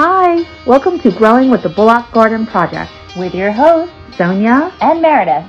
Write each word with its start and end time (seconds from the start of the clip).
Hi, 0.00 0.46
welcome 0.64 1.00
to 1.00 1.10
Growing 1.10 1.50
with 1.50 1.64
the 1.64 1.68
Bullock 1.68 2.12
Garden 2.12 2.46
Project 2.46 2.92
with 3.16 3.34
your 3.34 3.50
hosts, 3.50 3.92
Sonya 4.16 4.72
and 4.80 5.02
Meredith. 5.02 5.44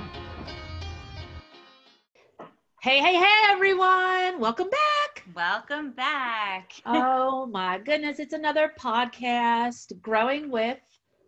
Hey, 2.82 2.98
hey, 2.98 3.14
hey, 3.14 3.42
everyone. 3.50 4.40
Welcome 4.40 4.72
back. 4.72 5.24
Welcome 5.36 5.92
back. 5.92 6.72
oh, 6.88 7.46
my 7.46 7.78
goodness. 7.78 8.18
It's 8.18 8.34
another 8.34 8.74
podcast, 8.80 10.02
Growing 10.02 10.50
with 10.50 10.80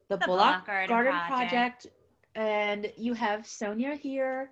the, 0.09 0.17
The 0.17 0.25
Bullock, 0.25 0.65
Bullock 0.65 0.65
Garden 0.65 0.89
Garden, 0.89 1.13
Project. 1.27 1.51
Project. 1.51 1.87
And 2.33 2.91
you 2.97 3.13
have 3.13 3.45
Sonya 3.45 3.97
here 3.97 4.49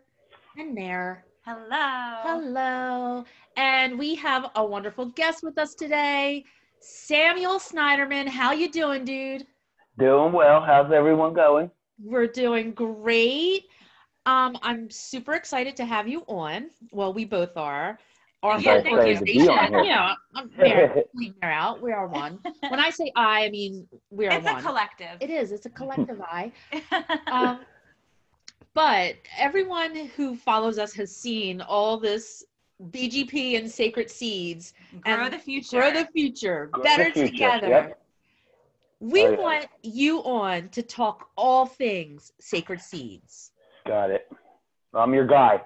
and 0.59 0.75
Mer. 0.75 1.25
Hello. 1.43 2.21
Hello. 2.21 3.25
And 3.57 3.97
we 3.97 4.13
have 4.13 4.51
a 4.53 4.63
wonderful 4.63 5.07
guest 5.07 5.41
with 5.41 5.57
us 5.57 5.73
today, 5.73 6.45
Samuel 6.81 7.59
Snyderman. 7.59 8.27
How 8.27 8.51
you 8.51 8.71
doing, 8.71 9.05
dude? 9.05 9.45
Doing 9.97 10.31
well. 10.31 10.61
How's 10.61 10.91
everyone 10.91 11.33
going? 11.33 11.69
We're 12.01 12.27
doing 12.27 12.71
great. 12.71 13.65
Um, 14.25 14.57
I'm 14.61 14.89
super 14.89 15.33
excited 15.33 15.75
to 15.77 15.85
have 15.85 16.07
you 16.07 16.23
on. 16.27 16.69
Well, 16.91 17.13
we 17.13 17.25
both 17.25 17.57
are. 17.57 17.99
Our 18.41 18.59
Yeah, 18.59 18.81
thank 18.81 18.91
you. 18.91 18.97
Excited 18.99 19.17
to 19.19 19.25
be 19.25 19.49
on 19.49 19.73
here. 19.73 19.83
Yeah, 19.83 20.13
I'm 20.35 20.49
married. 20.57 21.03
Leave 21.13 21.33
out. 21.41 21.81
We 21.81 21.91
are 21.91 22.07
one. 22.07 22.39
When 22.69 22.79
I 22.79 22.89
say 22.89 23.11
I, 23.15 23.45
I 23.45 23.49
mean 23.49 23.87
we 24.11 24.27
are 24.27 24.39
one. 24.39 24.55
it's 24.55 24.63
a 24.63 24.65
collective. 24.65 25.17
It 25.19 25.29
is. 25.29 25.51
It's 25.51 25.65
a 25.65 25.69
collective 25.69 26.21
I. 26.21 26.51
Um, 27.31 27.59
but 28.73 29.15
everyone 29.37 29.95
who 30.15 30.35
follows 30.35 30.79
us 30.79 30.93
has 30.93 31.13
seen 31.13 31.59
all 31.59 31.99
this 31.99 32.45
BGP 32.89 33.57
and 33.57 33.69
sacred 33.69 34.09
seeds. 34.09 34.73
Grow 35.03 35.25
and 35.25 35.33
the 35.33 35.37
future. 35.39 35.79
Grow 35.79 35.91
the 35.91 36.07
future. 36.13 36.67
Grow 36.71 36.81
the 36.81 36.87
better 36.87 37.11
future, 37.11 37.27
together. 37.31 37.67
yep. 37.67 38.01
We 39.01 39.25
Oh, 39.27 39.31
yeah. 39.31 39.37
want 39.37 39.67
you 39.81 40.19
on 40.23 40.69
to 40.69 40.81
talk 40.83 41.29
all 41.37 41.65
things 41.65 42.33
sacred 42.39 42.81
seeds. 42.81 43.51
Got 43.85 44.11
it. 44.11 44.29
I'm 44.93 45.13
your 45.13 45.25
guy. 45.27 45.61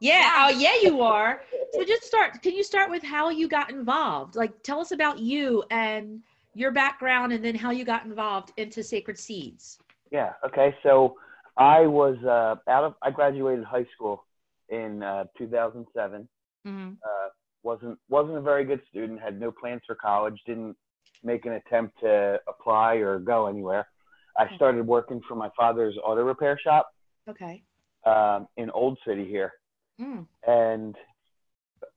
Yeah. 0.00 0.32
Oh, 0.36 0.50
yeah, 0.58 0.74
you 0.82 1.00
are. 1.00 1.42
So 1.72 1.84
just 1.84 2.02
start. 2.02 2.42
Can 2.42 2.54
you 2.54 2.62
start 2.62 2.90
with 2.90 3.02
how 3.02 3.30
you 3.30 3.48
got 3.48 3.70
involved? 3.70 4.36
Like, 4.36 4.62
tell 4.62 4.80
us 4.80 4.90
about 4.92 5.18
you 5.18 5.64
and 5.70 6.20
your 6.54 6.72
background, 6.72 7.32
and 7.32 7.44
then 7.44 7.54
how 7.54 7.70
you 7.70 7.84
got 7.84 8.04
involved 8.04 8.52
into 8.58 8.82
Sacred 8.82 9.18
Seeds. 9.18 9.78
Yeah. 10.10 10.32
Okay. 10.44 10.74
So 10.82 11.16
I 11.56 11.86
was 11.86 12.16
uh, 12.24 12.56
out 12.70 12.84
of. 12.84 12.94
I 13.02 13.10
graduated 13.10 13.64
high 13.64 13.86
school 13.94 14.24
in 14.68 15.02
uh, 15.02 15.24
2007. 15.38 16.28
Mm-hmm. 16.66 16.92
Uh, 16.94 17.28
wasn't 17.62 17.98
wasn't 18.08 18.36
a 18.36 18.40
very 18.40 18.64
good 18.64 18.80
student. 18.90 19.20
Had 19.20 19.40
no 19.40 19.50
plans 19.50 19.82
for 19.86 19.94
college. 19.94 20.38
Didn't 20.46 20.76
make 21.22 21.46
an 21.46 21.52
attempt 21.52 21.98
to 22.00 22.38
apply 22.48 22.96
or 22.96 23.18
go 23.18 23.46
anywhere. 23.46 23.86
I 24.38 24.54
started 24.56 24.86
working 24.86 25.20
for 25.28 25.36
my 25.36 25.48
father's 25.56 25.96
auto 26.04 26.22
repair 26.22 26.58
shop 26.62 26.88
Okay. 27.28 27.62
um, 28.04 28.48
in 28.56 28.68
Old 28.70 28.98
City 29.06 29.26
here. 29.26 29.52
Mm. 30.00 30.26
and 30.44 30.96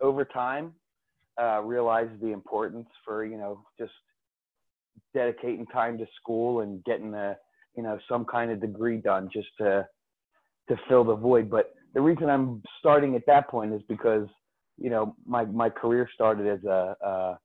over 0.01 0.23
time 0.23 0.71
uh, 1.41 1.61
realized 1.63 2.21
the 2.21 2.31
importance 2.31 2.87
for 3.03 3.25
you 3.25 3.37
know 3.37 3.63
just 3.79 3.91
dedicating 5.15 5.65
time 5.67 5.97
to 5.97 6.05
school 6.21 6.61
and 6.61 6.83
getting 6.83 7.15
a 7.15 7.35
you 7.75 7.81
know 7.81 7.97
some 8.07 8.23
kind 8.23 8.51
of 8.51 8.61
degree 8.61 8.97
done 8.97 9.29
just 9.33 9.47
to 9.57 9.83
to 10.69 10.77
fill 10.87 11.03
the 11.03 11.15
void 11.15 11.49
but 11.49 11.73
the 11.95 12.01
reason 12.01 12.29
i'm 12.29 12.61
starting 12.77 13.15
at 13.15 13.25
that 13.25 13.49
point 13.49 13.73
is 13.73 13.81
because 13.89 14.27
you 14.77 14.89
know 14.89 15.15
my 15.25 15.45
my 15.45 15.69
career 15.69 16.09
started 16.13 16.47
as 16.47 16.63
a, 16.65 16.95
a 17.03 17.39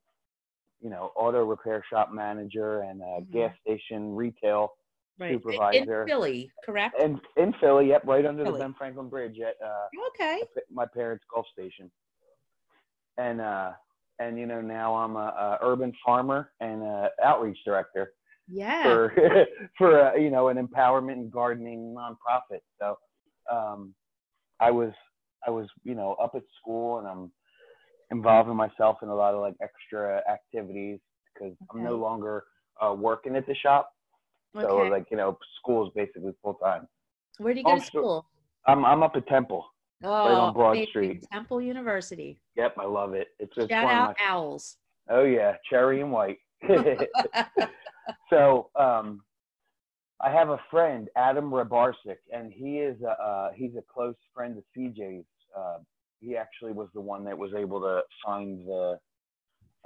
you 0.81 0.91
know 0.91 1.13
auto 1.17 1.45
repair 1.45 1.85
shop 1.91 2.11
manager 2.13 2.81
and 2.83 3.01
a 3.01 3.21
Mhm. 3.21 3.33
gas 3.33 3.55
station 3.61 4.15
retail 4.15 4.73
Right. 5.19 5.33
Supervisor. 5.43 6.03
In 6.03 6.09
Philly, 6.09 6.51
correct? 6.65 7.01
and 7.01 7.21
in 7.37 7.53
philly 7.61 7.89
yep 7.89 8.03
right 8.07 8.25
under 8.27 8.45
Philly. 8.45 8.59
the 8.59 8.65
ben 8.65 8.75
franklin 8.75 9.09
bridge 9.09 9.39
at 9.41 9.55
uh 9.65 9.87
okay. 10.09 10.43
my 10.71 10.87
parents' 10.87 11.25
golf 11.33 11.47
station. 11.53 11.91
And 13.19 13.41
uh, 13.41 13.73
and 14.19 14.39
you 14.39 14.47
know 14.47 14.61
now 14.61 14.95
I'm 14.95 15.17
a, 15.17 15.19
a 15.19 15.59
urban 15.63 15.93
farmer 16.05 16.53
and 16.61 16.83
a 16.83 17.11
outreach 17.23 17.59
director 17.65 18.13
Yeah. 18.49 18.83
for 18.83 19.13
for 19.79 20.01
a, 20.01 20.21
you 20.21 20.31
know 20.31 20.49
an 20.49 20.57
empowerment 20.67 21.13
and 21.13 21.31
gardening 21.31 21.95
nonprofit. 21.97 22.61
So 22.81 22.99
um, 23.51 23.95
I 24.61 24.71
was 24.71 24.93
I 25.47 25.51
was 25.51 25.67
you 25.85 25.95
know 25.95 26.15
up 26.23 26.33
at 26.35 26.43
school 26.61 26.99
and 26.99 27.07
I'm 27.09 27.33
involving 28.11 28.57
myself 28.57 28.99
in 29.03 29.09
a 29.09 29.15
lot 29.15 29.35
of 29.35 29.41
like 29.41 29.55
extra 29.63 30.23
activities 30.31 31.01
because 31.35 31.55
I'm 31.73 31.83
no 31.83 31.97
longer 31.97 32.45
uh, 32.81 32.95
working 32.95 33.37
at 33.37 33.47
the 33.47 33.55
shop. 33.55 33.91
So 34.55 34.67
okay. 34.67 34.91
like 34.91 35.07
you 35.11 35.17
know 35.17 35.39
school 35.59 35.87
is 35.87 35.93
basically 35.95 36.33
full 36.43 36.55
time. 36.55 36.87
Where 37.39 37.55
do 37.55 37.61
you 37.61 37.65
go 37.65 37.71
to 37.71 37.77
I'm 37.77 37.83
school? 37.83 38.27
I'm 38.67 38.85
I'm 38.85 39.03
up 39.03 39.17
at 39.17 39.27
Temple. 39.27 39.67
Oh, 40.05 40.11
on 40.11 40.53
Broad 40.53 40.73
amazing. 40.73 40.89
Street. 40.91 41.25
Temple 41.33 41.63
University. 41.63 42.41
Yep, 42.57 42.75
I 42.79 42.87
love 42.87 43.15
it. 43.15 43.29
It's, 43.39 43.53
it's 43.57 43.71
Shout 43.71 43.85
out 43.85 44.17
my 44.19 44.27
Owls. 44.27 44.77
Oh 45.09 45.25
yeah, 45.25 45.55
cherry 45.71 46.01
and 46.01 46.11
white. 46.11 46.39
so 48.31 48.71
um, 48.79 49.23
I 50.23 50.31
have 50.31 50.51
a 50.51 50.61
friend, 50.71 51.09
Adam 51.17 51.51
Rabarsic, 51.51 52.19
and 52.33 52.53
he 52.53 52.79
is 52.79 52.97
a, 53.03 53.21
uh, 53.23 53.51
he's 53.55 53.75
a 53.77 53.83
close 53.93 54.15
friend 54.35 54.57
of 54.57 54.65
CJ's. 54.77 55.25
Uh, 55.57 55.79
he 56.21 56.37
actually 56.37 56.73
was 56.73 56.89
the 56.95 57.01
one 57.01 57.25
that 57.25 57.37
was 57.37 57.51
able 57.55 57.81
to 57.81 58.03
find 58.25 58.67
the 58.67 58.99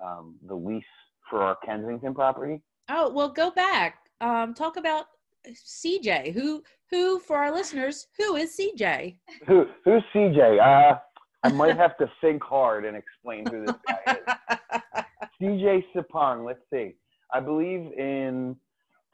um, 0.02 0.36
the 0.46 0.54
lease 0.54 0.84
for 1.30 1.40
our 1.40 1.56
Kensington 1.64 2.14
property. 2.14 2.60
Oh, 2.90 3.10
well, 3.10 3.30
go 3.30 3.50
back. 3.50 4.00
Um, 4.20 4.52
talk 4.52 4.76
about 4.76 5.06
CJ. 5.48 6.34
Who, 6.34 6.62
who 6.90 7.18
for 7.20 7.36
our 7.36 7.50
listeners, 7.50 8.06
who 8.18 8.36
is 8.36 8.54
CJ? 8.58 9.16
Who 9.46 9.64
who's 9.84 10.02
CJ? 10.14 10.60
Uh, 10.60 10.98
I 11.42 11.48
might 11.48 11.76
have 11.76 11.96
to 11.98 12.10
think 12.20 12.42
hard 12.42 12.84
and 12.84 12.96
explain 12.96 13.46
who 13.46 13.64
this 13.64 13.76
guy 13.88 14.16
is. 14.16 15.04
CJ 15.40 15.84
Sapong. 15.94 16.44
Let's 16.44 16.60
see. 16.70 16.94
I 17.32 17.40
believe 17.40 17.92
in 17.96 18.56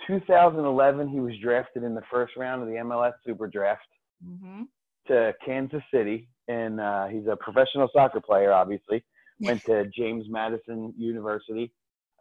2011 0.07 1.09
he 1.09 1.21
was 1.21 1.33
drafted 1.43 1.83
in 1.85 1.95
the 1.95 2.03
first 2.11 2.37
round 2.37 2.63
of 2.63 2.69
the 2.69 2.75
MLS 2.75 3.13
Super 3.25 3.47
Draft 3.47 3.83
hmm 4.25 4.63
to 5.09 5.35
Kansas 5.45 5.83
City, 5.93 6.29
and 6.47 6.81
uh, 6.81 7.07
he's 7.09 7.27
a 7.27 7.35
professional 7.37 7.89
soccer 7.93 8.21
player. 8.21 8.53
Obviously, 8.53 9.05
went 9.41 9.65
to 9.65 9.85
James 9.89 10.27
Madison 10.29 10.95
University 10.97 11.73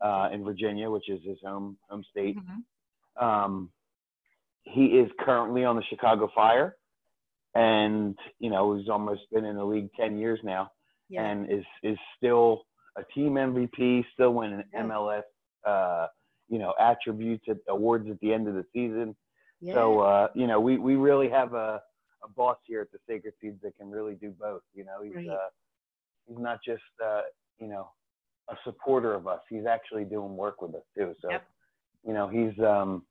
uh, 0.02 0.30
in 0.34 0.44
Virginia, 0.44 0.90
which 0.90 1.08
is 1.08 1.20
his 1.24 1.38
home 1.46 1.78
home 1.90 2.04
state. 2.10 2.38
Mhm. 2.38 3.24
Um, 3.24 3.72
he 4.64 4.86
is 5.00 5.12
currently 5.20 5.64
on 5.64 5.76
the 5.76 5.84
Chicago 5.84 6.28
Fire, 6.34 6.76
and 7.54 8.18
you 8.40 8.50
know 8.50 8.76
he's 8.76 8.90
almost 8.90 9.22
been 9.32 9.46
in 9.46 9.56
the 9.58 9.64
league 9.66 9.90
10 10.00 10.18
years 10.18 10.40
now 10.44 10.72
Yeah. 11.10 11.24
and 11.24 11.52
is 11.52 11.66
is 11.84 11.98
still 12.18 12.66
a 12.98 13.04
team 13.14 13.34
MVP, 13.38 14.06
still 14.14 14.34
winning. 14.34 14.64
MLS, 14.76 15.24
uh, 15.66 16.08
you 16.52 16.60
know, 16.60 16.74
attributes 16.80 17.46
at 17.50 17.58
awards 17.70 18.08
at 18.12 18.20
the 18.20 18.34
end 18.34 18.48
of 18.48 18.56
the 18.56 18.66
season. 18.74 19.16
yeah. 19.62 19.74
So 19.74 20.02
uh, 20.02 20.28
you 20.36 20.48
know, 20.48 20.60
we 20.60 20.78
we 20.78 20.96
really 20.96 21.30
have 21.30 21.54
a 21.54 21.82
a 22.24 22.30
boss 22.36 22.58
here 22.68 22.82
at 22.82 22.92
the 22.92 23.00
Sacred 23.08 23.34
Seeds 23.42 23.60
that 23.64 23.76
can 23.78 23.90
really 23.90 24.16
do 24.16 24.32
both. 24.40 24.62
You 24.76 24.86
know, 24.86 25.02
he's 25.04 25.16
Right. 25.16 25.30
uh, 25.30 25.50
he's 26.28 26.38
not 26.40 26.60
just 26.64 26.84
uh, 27.04 27.22
you 27.60 27.68
know 27.68 27.90
a 28.50 28.56
supporter 28.66 29.14
of 29.14 29.28
us; 29.28 29.40
he's 29.50 29.66
actually 29.66 30.04
doing 30.06 30.36
work 30.36 30.62
with 30.62 30.76
us 30.76 30.84
too. 30.96 31.16
So 31.22 31.30
Yep. 31.32 31.44
you 32.06 32.14
know, 32.14 32.28
he's 32.28 32.58
um, 32.64 33.06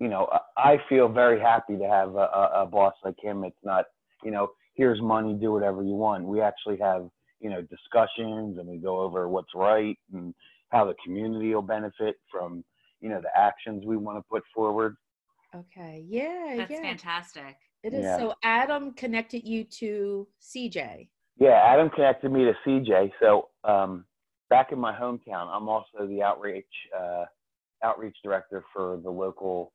you 0.00 0.08
know, 0.08 0.28
I 0.56 0.78
feel 0.88 1.08
very 1.08 1.40
happy 1.40 1.76
to 1.76 1.84
have 1.88 2.14
a, 2.14 2.28
a, 2.40 2.50
a 2.62 2.66
boss 2.66 2.94
like 3.04 3.16
him. 3.22 3.44
It's 3.44 3.64
not 3.64 3.86
you 4.24 4.30
know, 4.30 4.50
here's 4.74 5.00
money, 5.00 5.34
do 5.34 5.52
whatever 5.52 5.82
you 5.82 5.94
want. 5.94 6.24
We 6.24 6.40
actually 6.40 6.78
have 6.78 7.08
you 7.40 7.50
know 7.50 7.62
discussions 7.62 8.58
and 8.58 8.66
we 8.66 8.78
go 8.78 9.00
over 9.00 9.28
what's 9.28 9.54
right 9.54 9.98
and 10.12 10.34
how 10.70 10.84
the 10.84 10.94
community 11.04 11.54
will 11.54 11.62
benefit 11.62 12.16
from 12.30 12.64
you 13.00 13.08
know 13.08 13.20
the 13.20 13.30
actions 13.36 13.84
we 13.86 13.96
want 13.96 14.18
to 14.18 14.22
put 14.30 14.42
forward. 14.54 14.96
okay. 15.54 16.04
Yeah. 16.08 16.54
That's 16.56 16.70
yeah. 16.70 16.82
fantastic. 16.82 17.56
It 17.84 17.94
is. 17.94 18.02
Yeah. 18.04 18.18
So 18.18 18.34
Adam 18.42 18.92
connected 18.94 19.46
you 19.46 19.64
to 19.80 20.26
CJ. 20.42 21.08
Yeah, 21.38 21.62
Adam 21.64 21.88
connected 21.90 22.32
me 22.32 22.44
to 22.44 22.52
CJ. 22.66 23.12
So 23.20 23.48
um, 23.64 24.04
back 24.50 24.72
in 24.72 24.78
my 24.80 24.92
hometown, 24.92 25.46
I'm 25.54 25.68
also 25.68 26.06
the 26.08 26.22
outreach 26.22 26.66
uh, 26.98 27.24
outreach 27.84 28.16
director 28.24 28.64
for 28.74 28.98
the 29.04 29.10
local 29.10 29.72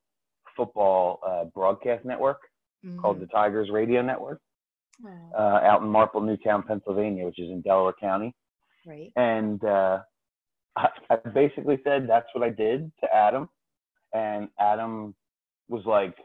football 0.58 1.20
uh, 1.26 1.46
broadcast 1.46 2.04
network 2.06 2.40
called 3.00 3.22
the 3.22 3.28
Tigers 3.28 3.70
Radio 3.72 4.02
Network 4.02 4.42
Mhm. 5.02 5.32
uh, 5.34 5.38
out 5.66 5.82
in 5.82 5.88
Marple, 5.88 6.20
Newtown, 6.22 6.62
Pennsylvania, 6.64 7.26
which 7.26 7.40
is 7.40 7.50
in 7.50 7.62
Delaware 7.62 7.94
County. 8.00 8.36
right. 8.86 9.12
And 9.16 9.64
uh, 9.64 10.00
I, 10.76 10.88
I 11.10 11.16
basically 11.30 11.80
said 11.84 12.08
that's 12.08 12.28
what 12.34 12.44
I 12.44 12.50
did 12.50 12.92
to 13.02 13.16
Adam, 13.16 13.50
and 14.14 14.50
Adam 14.60 15.16
was 15.68 15.84
like, 15.86 16.16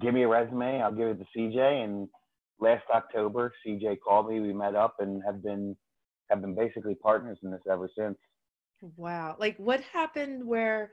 "Give 0.00 0.14
me 0.14 0.22
a 0.24 0.28
resume, 0.28 0.82
I'll 0.82 0.92
give 0.92 1.08
it 1.08 1.18
to 1.18 1.26
CJ." 1.36 1.84
And 1.84 2.08
last 2.60 2.84
October, 2.92 3.52
CJ 3.64 3.98
called 4.00 4.28
me. 4.28 4.40
We 4.40 4.52
met 4.52 4.74
up 4.74 4.96
and 4.98 5.22
have 5.24 5.42
been 5.42 5.76
have 6.30 6.40
been 6.40 6.54
basically 6.54 6.94
partners 6.94 7.38
in 7.42 7.50
this 7.50 7.60
ever 7.70 7.88
since. 7.96 8.16
Wow. 8.96 9.36
Like 9.38 9.56
what 9.58 9.80
happened 9.92 10.44
where 10.44 10.92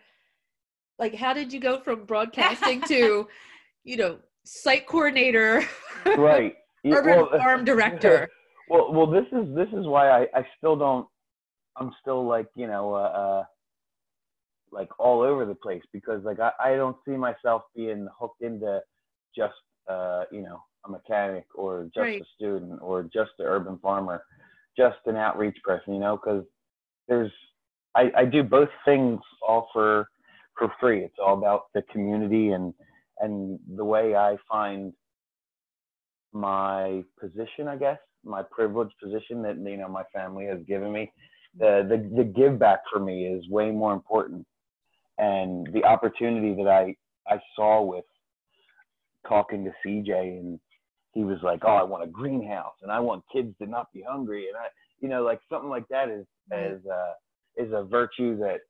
like 1.00 1.16
how 1.16 1.34
did 1.34 1.52
you 1.52 1.60
go 1.60 1.82
from 1.82 2.06
broadcasting 2.06 2.82
to, 2.84 3.28
you 3.84 3.98
know, 3.98 4.20
site 4.46 4.88
coordinator, 4.88 5.66
Right. 6.06 6.56
Urban 6.86 7.16
well, 7.16 7.30
farm 7.38 7.66
director? 7.66 8.30
Well, 8.70 8.94
well, 8.94 9.08
this 9.08 9.26
is 9.34 9.54
this 9.54 9.68
is 9.74 9.86
why 9.86 10.10
I 10.10 10.22
I 10.34 10.48
still 10.58 10.78
don't. 10.78 11.06
I'm 11.78 11.92
still 12.02 12.25
like 12.25 12.48
you 12.56 12.68
know 12.68 12.94
uh, 12.94 12.98
uh 12.98 13.44
like 14.72 14.90
all 15.00 15.22
over 15.22 15.46
the 15.46 15.56
place 15.56 15.84
because 15.92 16.24
like 16.24 16.40
I 16.40 16.52
I 16.60 16.75
don't 16.75 16.98
see 17.06 17.16
myself 17.16 17.64
being 17.75 18.08
hooked 18.20 18.42
into 18.42 18.81
just 19.36 19.54
uh 19.90 20.24
you 20.31 20.42
know 20.42 20.62
a 20.86 20.90
mechanic 20.90 21.46
or 21.56 21.86
just 21.86 21.98
Right. 22.00 22.22
a 22.22 22.25
student 22.36 22.80
or 22.81 23.04
just 23.04 23.31
an 23.40 23.46
urban 23.46 23.78
farmer, 23.80 24.24
just 24.78 24.98
an 25.06 25.16
outreach 25.16 25.58
person. 25.64 25.94
You 25.94 26.00
know, 26.00 26.18
because 26.18 26.44
there's 27.08 27.31
I 27.96 28.12
I 28.18 28.25
do 28.25 28.44
both 28.44 28.70
things 28.86 29.20
all 29.48 29.70
for 29.74 30.08
for 30.58 30.72
free. 30.80 31.04
It's 31.04 31.20
all 31.24 31.38
about 31.38 31.66
the 31.74 31.84
community 31.92 32.50
and 32.52 32.74
and 33.20 33.60
the 33.75 33.86
way 33.86 34.16
I 34.16 34.38
find 34.50 34.94
my 36.34 37.04
position, 37.20 37.68
I 37.68 37.75
guess, 37.78 38.00
my 38.25 38.42
privileged 38.52 38.96
position 39.02 39.42
that 39.44 39.58
you 39.58 39.78
know 39.78 39.88
my 39.88 40.04
family 40.14 40.46
has 40.46 40.60
given 40.68 40.92
me. 40.92 41.12
The 41.60 41.86
the 41.88 42.16
the 42.18 42.24
give 42.24 42.58
back 42.58 42.80
for 42.92 43.00
me 43.00 43.28
is 43.28 43.48
way 43.50 43.70
more 43.72 43.94
important, 43.94 44.46
and 45.18 45.68
the 45.74 45.84
opportunity 45.84 46.54
that 46.64 46.68
I 46.70 46.96
I 47.32 47.40
saw 47.56 47.82
with 47.82 48.06
talking 49.28 49.64
to 49.66 49.72
CJ 49.86 50.40
and 50.40 50.60
he 51.14 51.24
was 51.24 51.38
like, 51.44 51.62
oh, 51.64 51.76
I 51.76 51.84
want 51.84 52.04
a 52.04 52.08
greenhouse 52.08 52.74
and 52.82 52.92
I 52.92 53.00
want 53.00 53.24
kids 53.32 53.56
to 53.62 53.68
not 53.68 53.92
be 53.94 54.04
hungry 54.08 54.48
and 54.48 54.58
I 54.58 54.68
you 55.00 55.08
know 55.10 55.24
like 55.24 55.40
something 55.50 55.70
like 55.70 55.88
that 55.90 56.10
is 56.10 56.26
is 56.52 56.82
uh 56.88 57.14
is 57.56 57.72
a 57.72 57.84
virtue 57.84 58.38
that 58.40 58.62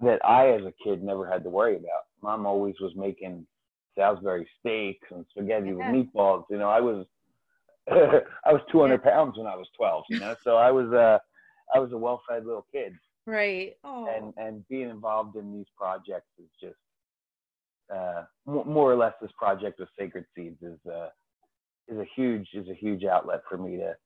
that 0.00 0.24
I 0.24 0.50
as 0.52 0.62
a 0.62 0.72
kid 0.82 1.02
never 1.02 1.30
had 1.30 1.44
to 1.44 1.50
worry 1.50 1.76
about. 1.76 2.04
Mom 2.22 2.46
always 2.46 2.74
was 2.80 2.92
making 2.96 3.46
Salisbury 3.94 4.48
steaks 4.58 5.06
and 5.10 5.24
spaghetti 5.30 5.68
Yeah. 5.68 5.74
with 5.74 5.86
meatballs. 5.86 6.44
You 6.50 6.58
know, 6.58 6.70
I 6.70 6.80
was 6.80 7.06
I 7.90 8.52
was 8.52 8.62
200 8.72 9.02
pounds 9.02 9.36
when 9.36 9.46
I 9.46 9.56
was 9.56 9.68
12. 9.76 10.04
You 10.08 10.18
know, 10.20 10.34
so 10.42 10.56
I 10.56 10.70
was 10.70 10.90
uh 10.92 11.18
I 11.74 11.78
was 11.78 11.92
a 11.92 11.96
well-fed 11.98 12.44
little 12.46 12.66
kid, 12.72 12.94
Right. 13.26 13.76
Oh. 13.84 14.06
and 14.08 14.34
and 14.36 14.66
being 14.68 14.90
involved 14.90 15.36
in 15.36 15.52
these 15.52 15.66
projects 15.76 16.30
is 16.38 16.48
just 16.60 16.76
uh 17.94 18.24
more 18.46 18.92
or 18.92 18.96
less 18.96 19.14
this 19.20 19.32
project 19.38 19.78
with 19.80 19.88
Sacred 19.98 20.24
Seeds 20.34 20.62
is 20.62 20.78
uh 20.86 21.08
is 21.88 21.98
a 21.98 22.06
huge 22.16 22.48
is 22.54 22.68
a 22.68 22.74
huge 22.74 23.04
outlet 23.04 23.42
for 23.48 23.58
me 23.58 23.76
to 23.76 23.96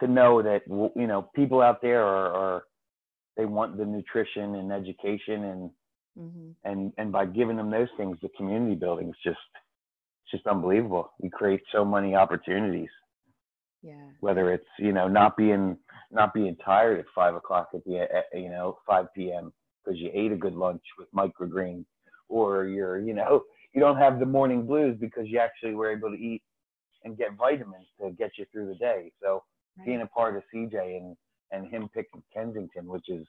to 0.00 0.06
know 0.06 0.42
that 0.42 0.62
you 0.66 1.06
know 1.06 1.22
people 1.34 1.60
out 1.62 1.80
there 1.82 2.02
are, 2.04 2.32
are 2.32 2.64
they 3.36 3.44
want 3.46 3.76
the 3.76 3.84
nutrition 3.84 4.56
and 4.56 4.72
education 4.72 5.44
and 5.44 5.70
Mhm. 6.16 6.54
and 6.62 6.92
and 6.96 7.10
by 7.10 7.26
giving 7.26 7.56
them 7.56 7.70
those 7.70 7.90
things, 7.96 8.16
the 8.20 8.28
community 8.36 8.76
building 8.76 9.08
is 9.08 9.16
just 9.24 9.40
it's 10.22 10.30
just 10.30 10.46
unbelievable. 10.46 11.12
We 11.18 11.28
create 11.28 11.62
so 11.72 11.84
many 11.84 12.14
opportunities, 12.14 12.90
Yeah. 13.84 14.08
whether 14.20 14.50
it's 14.50 14.66
you 14.78 14.92
know 14.92 15.08
not 15.08 15.36
being 15.36 15.76
not 16.10 16.32
being 16.32 16.56
tired 16.64 16.98
at 16.98 17.04
five 17.14 17.34
o'clock 17.34 17.68
at 17.74 17.84
the 17.84 17.98
at, 17.98 18.24
you 18.32 18.48
know 18.48 18.78
five 18.86 19.06
p.m. 19.14 19.52
because 19.84 20.00
you 20.00 20.10
ate 20.14 20.32
a 20.32 20.36
good 20.36 20.54
lunch 20.54 20.82
with 20.98 21.08
microgreens, 21.12 21.84
or 22.30 22.64
you're 22.64 22.98
you 22.98 23.12
know 23.12 23.42
you 23.74 23.80
don't 23.80 23.98
have 23.98 24.18
the 24.18 24.26
morning 24.26 24.64
blues 24.66 24.96
because 24.98 25.26
you 25.28 25.38
actually 25.38 25.74
were 25.74 25.90
able 25.90 26.10
to 26.10 26.16
eat 26.16 26.42
and 27.04 27.18
get 27.18 27.34
vitamins 27.36 27.86
to 28.00 28.10
get 28.12 28.30
you 28.38 28.46
through 28.50 28.68
the 28.68 28.76
day. 28.76 29.12
So 29.22 29.42
being 29.84 30.00
a 30.00 30.06
part 30.06 30.36
of 30.36 30.42
CJ 30.54 30.96
and 30.96 31.16
and 31.50 31.66
him 31.70 31.90
picking 31.92 32.22
Kensington, 32.32 32.86
which 32.86 33.08
is 33.08 33.26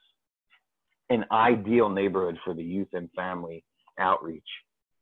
an 1.10 1.24
ideal 1.30 1.90
neighborhood 1.90 2.38
for 2.44 2.54
the 2.54 2.64
youth 2.64 2.88
and 2.94 3.10
family 3.14 3.62
outreach. 3.98 4.42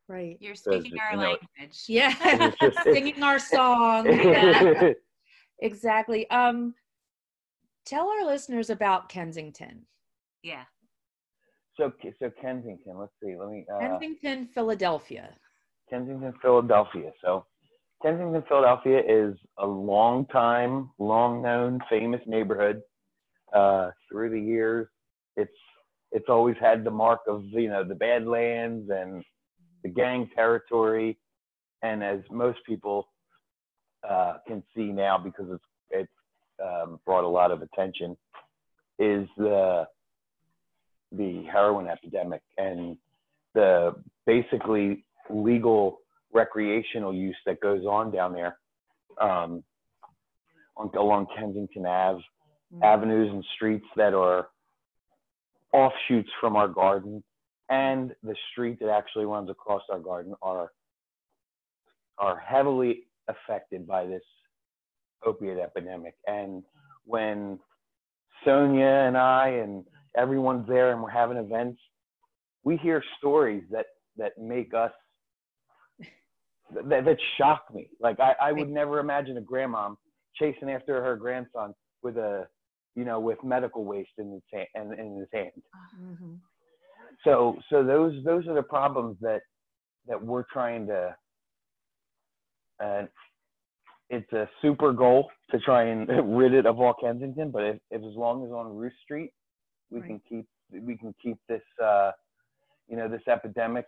Right. 0.09 0.37
You're 0.41 0.55
speaking 0.55 0.99
our 1.01 1.13
you 1.13 1.17
know, 1.17 1.37
language. 1.59 1.85
Yeah. 1.89 2.51
Just- 2.61 2.83
Singing 2.83 3.23
our 3.23 3.39
song. 3.39 4.07
Yeah. 4.13 4.93
exactly. 5.61 6.29
Um 6.31 6.75
tell 7.87 8.09
our 8.09 8.25
listeners 8.25 8.71
about 8.71 9.09
Kensington. 9.09 9.87
Yeah. 10.43 10.65
so 11.77 11.93
so 12.21 12.31
Kensington, 12.41 12.99
let's 12.99 13.13
see, 13.23 13.37
let 13.39 13.49
me 13.51 13.67
uh, 13.73 13.79
Kensington, 13.79 14.49
Philadelphia. 14.55 15.35
Kensington, 15.91 16.33
Philadelphia. 16.41 17.13
So 17.23 17.45
Kensington, 18.03 18.43
Philadelphia 18.49 19.01
is 19.07 19.35
a 19.59 19.67
long 19.67 20.27
time, 20.27 20.91
long 20.99 21.43
known, 21.43 21.81
famous 21.89 22.21
neighborhood. 22.27 22.83
Uh, 23.55 23.91
through 24.11 24.31
the 24.31 24.41
years, 24.41 24.89
it's 25.37 25.51
it's 26.13 26.29
always 26.29 26.57
had 26.61 26.85
the 26.85 26.91
mark 26.91 27.21
of 27.29 27.45
you 27.45 27.69
know 27.69 27.85
the 27.85 27.95
Badlands 27.95 28.91
and 28.91 29.25
the 29.83 29.89
gang 29.89 30.29
territory, 30.35 31.19
and 31.83 32.03
as 32.03 32.21
most 32.31 32.59
people 32.67 33.09
uh, 34.09 34.35
can 34.47 34.63
see 34.75 34.87
now 34.87 35.19
because 35.19 35.47
it's 35.51 35.65
it's 35.91 36.13
um, 36.63 37.01
brought 37.05 37.25
a 37.25 37.29
lot 37.29 37.51
of 37.51 37.63
attention, 37.63 38.17
is 38.99 39.29
the 39.37 39.87
the 41.13 41.45
heroin 41.51 41.87
epidemic 41.87 42.43
and 42.59 42.97
the 43.55 43.95
basically 44.27 45.05
legal 45.31 46.01
recreational 46.33 47.15
use 47.15 47.37
that 47.47 47.61
goes 47.61 47.85
on 47.85 48.11
down 48.11 48.33
there 48.33 48.59
um, 49.21 49.63
on, 50.77 50.91
along 50.99 51.27
Kensington 51.37 51.87
Ave, 51.87 52.21
avenues 52.83 53.31
and 53.33 53.45
streets 53.55 53.87
that 53.97 54.13
are 54.15 54.49
offshoots 55.73 56.31
from 56.41 56.57
our 56.57 56.69
garden, 56.69 57.23
and 57.69 58.15
the 58.23 58.35
street 58.53 58.79
that 58.81 58.91
actually 58.91 59.25
runs 59.25 59.49
across 59.51 59.83
our 59.91 60.01
garden 60.01 60.35
are 60.43 60.73
are 62.19 62.39
heavily 62.39 63.07
affected 63.29 63.87
by 63.87 64.07
this 64.07 64.23
opiate 65.25 65.59
epidemic. 65.59 66.15
And 66.27 66.63
when 67.05 67.59
Sonya 68.45 68.85
and 68.85 69.17
I 69.17 69.49
and 69.49 69.85
everyone's 70.17 70.69
there 70.69 70.93
and 70.93 71.03
we're 71.03 71.11
having 71.11 71.37
events, 71.37 71.81
we 72.63 72.77
hear 72.77 73.03
stories 73.19 73.65
that 73.71 73.87
that 74.17 74.33
make 74.39 74.73
us 74.75 74.93
that, 76.89 77.05
that 77.05 77.19
shock 77.37 77.67
me. 77.73 77.89
Like 78.01 78.21
I, 78.21 78.35
I 78.41 78.53
would 78.53 78.71
never 78.71 78.99
imagine 78.99 79.37
a 79.37 79.41
grandmom 79.41 79.97
chasing 80.37 80.71
after 80.71 81.03
her 81.03 81.17
grandson 81.17 81.75
with 82.03 82.17
a 82.17 82.47
you 82.95 83.05
know 83.05 83.21
with 83.21 83.43
medical 83.45 83.85
waste 83.85 84.11
in 84.19 84.33
his 84.33 84.43
hand 84.53 84.93
in, 84.93 84.99
in 84.99 85.19
his 85.19 85.29
hand. 85.33 85.63
Mhm. 86.01 86.39
So 87.25 87.59
so 87.71 87.85
those 87.85 88.23
those 88.25 88.47
are 88.47 88.55
the 88.55 88.63
problems 88.63 89.17
that 89.21 89.43
that 90.07 90.23
we're 90.23 90.45
trying 90.53 90.87
to 90.87 91.15
and 92.81 93.09
it's 94.11 94.33
a 94.33 94.49
super 94.63 94.93
goal 94.93 95.31
to 95.51 95.59
try 95.61 95.85
and 95.85 96.09
rid 96.37 96.55
it 96.55 96.67
of 96.67 96.79
all 96.81 96.95
Kensington, 96.95 97.51
but 97.51 97.63
if, 97.65 97.77
if 97.91 98.03
as 98.03 98.17
long 98.17 98.45
as 98.45 98.53
on 98.53 98.77
Ruth 98.77 98.93
Street 99.03 99.33
we 99.91 100.01
Right. 100.01 100.09
can 100.09 100.21
keep 100.29 100.47
we 100.83 100.97
can 100.97 101.15
keep 101.23 101.37
this 101.49 101.63
uh 101.83 102.11
you 102.89 102.97
know 102.97 103.09
this 103.09 103.23
epidemic 103.29 103.87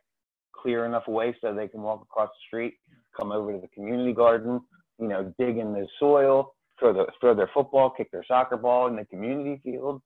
clear 0.52 0.86
enough 0.86 1.06
away 1.08 1.34
so 1.40 1.54
they 1.54 1.68
can 1.68 1.82
walk 1.82 2.02
across 2.02 2.28
the 2.30 2.46
street, 2.46 2.74
come 3.16 3.30
over 3.30 3.52
to 3.52 3.58
the 3.58 3.68
community 3.68 4.12
garden, 4.12 4.60
you 4.98 5.08
know, 5.08 5.32
dig 5.38 5.58
in 5.58 5.72
the 5.72 5.86
soil, 5.98 6.54
throw 6.78 6.92
the 6.92 7.06
throw 7.20 7.34
their 7.34 7.50
football, 7.52 7.90
kick 7.90 8.10
their 8.10 8.24
soccer 8.26 8.56
ball 8.56 8.86
in 8.86 8.96
the 8.96 9.04
community 9.04 9.60
field. 9.62 10.00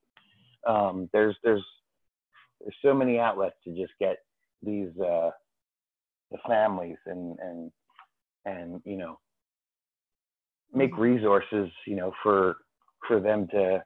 Um, 0.67 1.09
there's 1.13 1.37
there's 1.43 1.65
there's 2.61 2.77
so 2.83 2.95
many 2.95 3.19
outlets 3.19 3.57
to 3.65 3.71
just 3.75 3.93
get 4.01 4.17
these 4.63 4.91
uh, 5.01 5.31
the 6.31 6.39
families 6.47 6.99
and 7.07 7.39
and 7.41 7.73
and 8.45 8.83
you 8.85 8.97
know 8.97 9.19
make 10.73 10.97
resources 10.97 11.69
you 11.87 11.97
know 11.97 12.13
for 12.23 12.57
for 13.07 13.21
them 13.21 13.47
to 13.49 13.83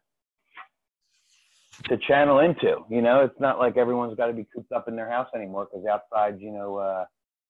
to 1.89 1.97
channel 2.07 2.39
into 2.41 2.77
you 2.89 3.03
know 3.03 3.21
it's 3.25 3.39
not 3.41 3.59
like 3.59 3.77
everyone's 3.77 4.17
got 4.17 4.27
to 4.27 4.33
be 4.33 4.47
cooped 4.55 4.71
up 4.73 4.89
in 4.89 4.97
their 4.97 5.11
house 5.11 5.29
anymore 5.35 5.67
because 5.71 5.87
outside 5.87 6.41
you 6.41 6.51
know 6.51 6.77
uh 6.77 7.05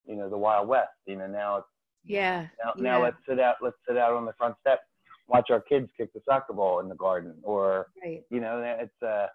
you 0.07 0.17
know 0.17 0.29
the 0.29 0.39
wild 0.39 0.69
west 0.69 0.91
you 1.07 1.17
know 1.17 1.27
now 1.27 1.59
it's 1.59 1.67
Yeah. 2.05 2.47
now, 2.65 2.73
now 2.77 2.99
Yeah. 2.99 3.05
let's 3.05 3.17
sit 3.29 3.41
out 3.41 3.57
let's 3.61 3.77
sit 3.87 3.97
out 3.97 4.13
on 4.15 4.25
the 4.25 4.33
front 4.35 4.55
step 4.61 4.81
watch 5.29 5.51
our 5.51 5.61
kids 5.61 5.89
kick 5.97 6.13
the 6.13 6.21
soccer 6.29 6.53
ball 6.53 6.81
in 6.81 6.89
the 6.89 6.95
garden 6.95 7.35
or 7.43 7.89
Right. 8.03 8.23
you 8.31 8.41
know 8.41 8.63
it's 8.63 9.03
uh 9.03 9.27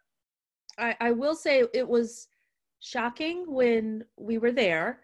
I, 0.78 0.96
I 1.00 1.12
will 1.12 1.36
say 1.36 1.64
it 1.74 1.88
was 1.88 2.28
shocking 2.80 3.52
when 3.52 4.06
we 4.18 4.38
were 4.38 4.52
there 4.52 5.02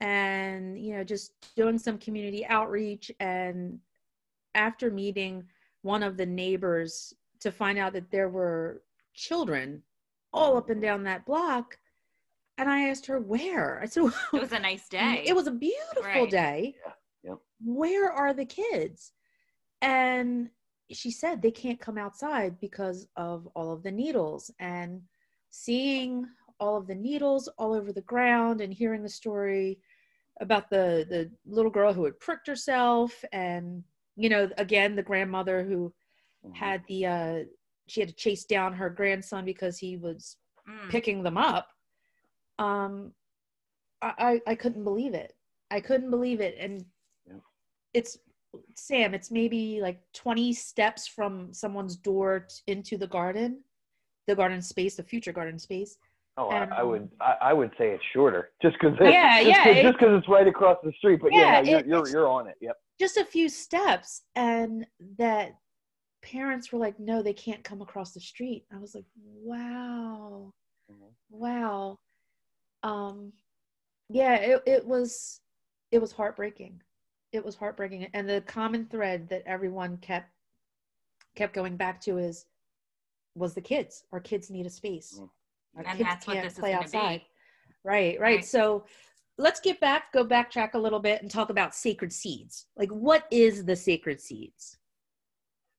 and 0.00 0.78
you 0.78 0.94
know 0.96 1.04
just 1.04 1.32
doing 1.56 1.78
some 1.78 1.98
community 1.98 2.44
outreach 2.46 3.10
and 3.20 3.78
after 4.54 4.90
meeting 4.90 5.44
one 5.82 6.02
of 6.02 6.16
the 6.16 6.26
neighbors 6.26 7.12
to 7.40 7.50
find 7.52 7.78
out 7.78 7.92
that 7.92 8.10
there 8.10 8.28
were 8.28 8.82
children 9.14 9.82
all 10.32 10.56
up 10.56 10.70
and 10.70 10.80
down 10.82 11.04
that 11.04 11.24
block 11.26 11.78
and 12.58 12.68
i 12.68 12.88
asked 12.88 13.06
her 13.06 13.20
where 13.20 13.80
i 13.82 13.86
said 13.86 14.04
It 14.32 14.40
was 14.40 14.52
a 14.52 14.58
nice 14.58 14.86
mm, 14.86 14.90
day. 14.90 15.24
it 15.26 15.34
was 15.36 15.46
a 15.46 15.52
beautiful 15.52 16.02
Right. 16.04 16.30
day 16.30 16.74
Yeah, 16.84 16.92
yep. 17.30 17.38
where 17.64 18.10
are 18.10 18.32
the 18.34 18.46
kids 18.46 19.12
and 19.82 20.50
she 20.90 21.10
said 21.10 21.40
they 21.40 21.50
can't 21.50 21.80
come 21.80 21.98
outside 21.98 22.58
because 22.60 23.06
of 23.16 23.48
all 23.54 23.72
of 23.72 23.82
the 23.82 23.90
needles 23.90 24.50
and 24.58 25.00
seeing 25.50 26.26
all 26.60 26.76
of 26.76 26.86
the 26.86 26.94
needles 26.94 27.48
all 27.58 27.72
over 27.74 27.92
the 27.92 28.02
ground 28.02 28.60
and 28.60 28.72
hearing 28.72 29.02
the 29.02 29.08
story 29.08 29.78
about 30.40 30.68
the 30.70 31.06
the 31.08 31.30
little 31.46 31.70
girl 31.70 31.92
who 31.92 32.04
had 32.04 32.18
pricked 32.20 32.46
herself 32.46 33.24
and 33.32 33.82
you 34.16 34.28
know 34.28 34.48
again 34.58 34.94
the 34.96 35.02
grandmother 35.02 35.64
who 35.64 35.92
Mhm. 36.44 36.54
had 36.54 36.82
the 36.88 37.06
uh 37.06 37.38
she 37.88 38.00
had 38.00 38.08
to 38.10 38.14
chase 38.14 38.44
down 38.44 38.72
her 38.74 38.88
grandson 38.90 39.44
because 39.44 39.78
he 39.78 39.96
was 39.96 40.36
Mm. 40.68 40.88
picking 40.88 41.22
them 41.22 41.36
up 41.36 41.68
um 42.58 43.12
I, 44.00 44.12
I 44.18 44.40
i 44.52 44.54
couldn't 44.54 44.84
believe 44.84 45.12
it 45.14 45.34
i 45.70 45.80
couldn't 45.80 46.10
believe 46.10 46.40
it 46.40 46.56
and 46.58 46.84
Yeah. 47.26 47.40
it's 47.92 48.18
sam 48.76 49.12
it's 49.14 49.30
maybe 49.30 49.80
like 49.82 50.00
20 50.14 50.52
steps 50.54 51.06
from 51.06 51.52
someone's 51.52 51.96
door 51.96 52.46
t- 52.48 52.72
into 52.72 52.96
the 52.96 53.08
garden 53.08 53.62
the 54.26 54.34
garden 54.34 54.62
space 54.62 54.96
the 54.96 55.02
future 55.02 55.32
garden 55.32 55.58
space 55.58 55.98
Oh, 56.36 56.48
I, 56.48 56.66
I 56.78 56.82
Um, 56.82 56.88
would 56.88 57.08
I, 57.20 57.34
I 57.42 57.52
would 57.52 57.70
say 57.78 57.90
it's 57.90 58.02
shorter, 58.12 58.50
just 58.60 58.76
because 58.80 58.96
Yeah, 59.00 59.40
just 59.44 59.48
yeah, 59.48 59.82
just 59.82 59.98
because 59.98 60.18
it's 60.18 60.28
right 60.28 60.46
across 60.48 60.78
the 60.82 60.92
street. 60.98 61.20
But 61.22 61.32
yeah, 61.32 61.60
Yeah, 61.60 61.60
no, 61.62 61.70
you're, 61.70 61.86
you're 61.86 62.08
you're 62.10 62.28
on 62.28 62.48
it. 62.48 62.56
Yep. 62.60 62.76
just 62.98 63.16
a 63.16 63.24
few 63.24 63.48
steps 63.48 64.22
and 64.34 64.86
that 65.18 65.56
parents 66.22 66.72
were 66.72 66.78
like 66.78 66.98
no 66.98 67.22
they 67.22 67.32
can't 67.34 67.62
come 67.62 67.82
across 67.82 68.12
the 68.12 68.20
street 68.20 68.64
i 68.74 68.78
was 68.78 68.94
like 68.94 69.04
wow 69.14 70.50
Mhm. 70.90 71.14
wow 71.30 71.98
um 72.82 73.32
yeah 74.08 74.36
it, 74.36 74.62
it 74.66 74.86
was 74.86 75.40
it 75.90 75.98
was 76.00 76.12
heartbreaking 76.12 76.80
it 77.32 77.44
was 77.44 77.56
heartbreaking 77.56 78.08
and 78.14 78.28
the 78.28 78.40
common 78.42 78.86
thread 78.86 79.28
that 79.28 79.42
everyone 79.46 79.96
kept 79.98 80.30
kept 81.34 81.52
going 81.54 81.76
back 81.76 82.00
to 82.00 82.18
is 82.18 82.46
was 83.34 83.54
the 83.54 83.60
kids 83.60 84.04
our 84.12 84.20
kids 84.20 84.50
need 84.50 84.66
a 84.66 84.70
space 84.70 85.20
Mm. 85.20 85.28
Our 85.76 85.84
And 85.84 85.98
kids 85.98 86.08
that's 86.08 86.26
what 86.26 86.34
can't 86.34 86.44
this 86.46 86.52
is 86.54 86.58
play 86.60 86.70
gonna 86.72 86.82
outside 86.84 87.20
be. 87.20 87.26
right 87.84 88.20
right 88.20 88.36
Right. 88.36 88.44
so 88.44 88.84
let's 89.38 89.60
get 89.60 89.80
back 89.80 90.12
go 90.12 90.24
backtrack 90.24 90.74
a 90.74 90.78
little 90.78 91.00
bit 91.00 91.22
and 91.22 91.30
talk 91.30 91.50
about 91.50 91.74
sacred 91.74 92.12
seeds 92.12 92.66
like 92.76 92.90
what 92.90 93.24
is 93.30 93.64
the 93.64 93.76
sacred 93.76 94.20
seeds 94.20 94.78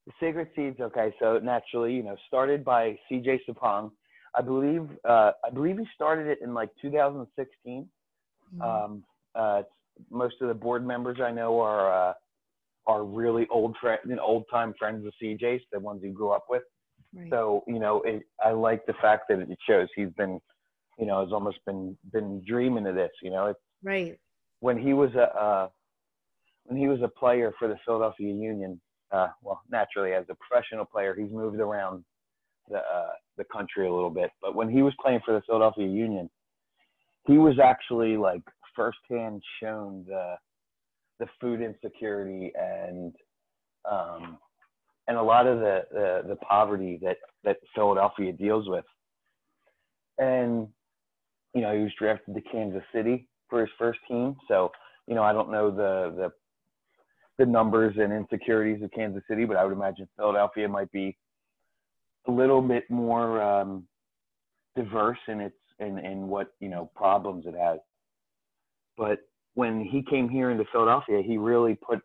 The 0.08 0.14
Sacred 0.20 0.50
Seeds. 0.56 0.80
Okay, 0.80 1.14
so 1.20 1.40
naturally, 1.40 1.94
you 1.96 2.04
know, 2.04 2.16
started 2.28 2.64
by 2.64 2.96
C.J. 3.10 3.42
Sapong. 3.50 3.92
I 4.36 4.42
believe 4.42 4.88
uh, 5.04 5.32
I 5.44 5.50
believe 5.52 5.78
he 5.80 5.88
started 5.96 6.28
it 6.28 6.40
in 6.44 6.54
like 6.54 6.70
2016. 6.82 7.90
Um, 8.62 9.04
uh, 9.34 9.64
most 10.12 10.36
of 10.42 10.48
the 10.50 10.54
board 10.54 10.86
members 10.86 11.18
I 11.24 11.32
know 11.32 11.60
are 11.60 12.10
uh, 12.10 12.14
are 12.86 13.04
really 13.04 13.48
old 13.50 13.76
friend, 13.82 14.00
you 14.08 14.16
know, 14.16 14.22
old 14.24 14.44
time 14.52 14.74
friends 14.78 15.06
of 15.08 15.14
CJ's, 15.22 15.64
the 15.72 15.80
ones 15.80 16.02
he 16.04 16.10
grew 16.10 16.30
up 16.32 16.46
with. 16.50 16.62
Right. 17.16 17.30
So 17.30 17.64
you 17.68 17.80
know, 17.80 18.02
it, 18.04 18.24
I 18.44 18.52
like 18.52 18.86
the 18.86 18.94
fact 19.02 19.26
that 19.30 19.40
it 19.40 19.58
shows 19.68 19.88
he's 19.96 20.10
been, 20.18 20.40
you 20.98 21.06
know, 21.06 21.24
has 21.24 21.32
almost 21.32 21.58
been 21.66 21.98
been 22.12 22.44
dreaming 22.48 22.88
of 22.88 22.96
this. 22.96 23.12
You 23.22 23.32
know, 23.32 23.48
it's 23.48 23.60
right 23.84 24.18
when 24.60 24.78
he 24.78 24.94
was 24.94 25.12
a 25.16 25.36
uh, 25.36 25.70
when 26.66 26.80
he 26.80 26.88
was 26.88 27.00
a 27.04 27.08
player 27.08 27.54
for 27.58 27.68
the 27.68 27.78
Philadelphia 27.86 28.34
Union. 28.34 28.80
Uh, 29.12 29.28
well, 29.42 29.62
naturally, 29.70 30.14
as 30.14 30.26
a 30.30 30.36
professional 30.36 30.86
player, 30.86 31.16
he's 31.16 31.32
moved 31.32 31.60
around 31.60 32.04
the 32.70 32.78
uh, 32.78 33.14
the 33.38 33.46
country 33.46 33.88
a 33.88 33.94
little 33.94 34.10
bit. 34.10 34.32
But 34.42 34.56
when 34.56 34.70
he 34.70 34.82
was 34.82 34.94
playing 35.02 35.22
for 35.26 35.34
the 35.34 35.42
Philadelphia 35.46 35.88
Union, 35.88 36.30
he 37.28 37.38
was 37.38 37.60
actually 37.64 38.18
like 38.18 38.42
firsthand 38.76 39.42
shown 39.62 40.06
the 40.08 40.36
the 41.20 41.28
food 41.40 41.62
insecurity 41.62 42.52
and 42.56 43.14
um, 43.90 44.38
and 45.08 45.18
a 45.18 45.22
lot 45.22 45.48
of 45.48 45.60
the, 45.60 45.84
the 45.92 46.22
the 46.30 46.36
poverty 46.38 47.00
that 47.02 47.18
that 47.44 47.58
Philadelphia 47.74 48.34
deals 48.34 48.68
with. 48.68 48.86
And 50.18 50.68
you 51.54 51.62
know, 51.62 51.76
he 51.76 51.84
was 51.84 51.92
drafted 51.98 52.36
to 52.36 52.42
Kansas 52.42 52.84
City 52.94 53.28
for 53.50 53.62
his 53.62 53.70
first 53.78 54.00
team. 54.08 54.36
So, 54.48 54.72
you 55.08 55.16
know, 55.16 55.24
I 55.24 55.34
don't 55.34 55.52
know 55.52 55.72
the 55.72 56.14
the 56.16 56.32
the 57.38 57.46
numbers 57.46 57.96
and 57.98 58.14
insecurities 58.14 58.84
of 58.84 58.92
Kansas 58.92 59.24
City, 59.30 59.46
but 59.46 59.58
I 59.58 59.64
would 59.64 59.74
imagine 59.74 60.08
Philadelphia 60.18 60.68
might 60.68 60.92
be 60.92 61.18
a 62.28 62.32
little 62.32 62.62
bit 62.62 62.90
more 62.90 63.42
um, 63.42 63.86
diverse 64.76 65.18
in 65.28 65.42
its 65.42 65.56
in, 65.80 65.98
in 66.00 66.28
what 66.28 66.54
you 66.60 66.70
know 66.70 66.90
problems 66.96 67.46
it 67.46 67.56
has. 67.56 67.80
But 68.98 69.20
when 69.54 69.84
he 69.84 70.02
came 70.02 70.30
here 70.30 70.52
into 70.52 70.66
Philadelphia, 70.72 71.22
he 71.26 71.38
really 71.38 71.76
put 71.76 72.00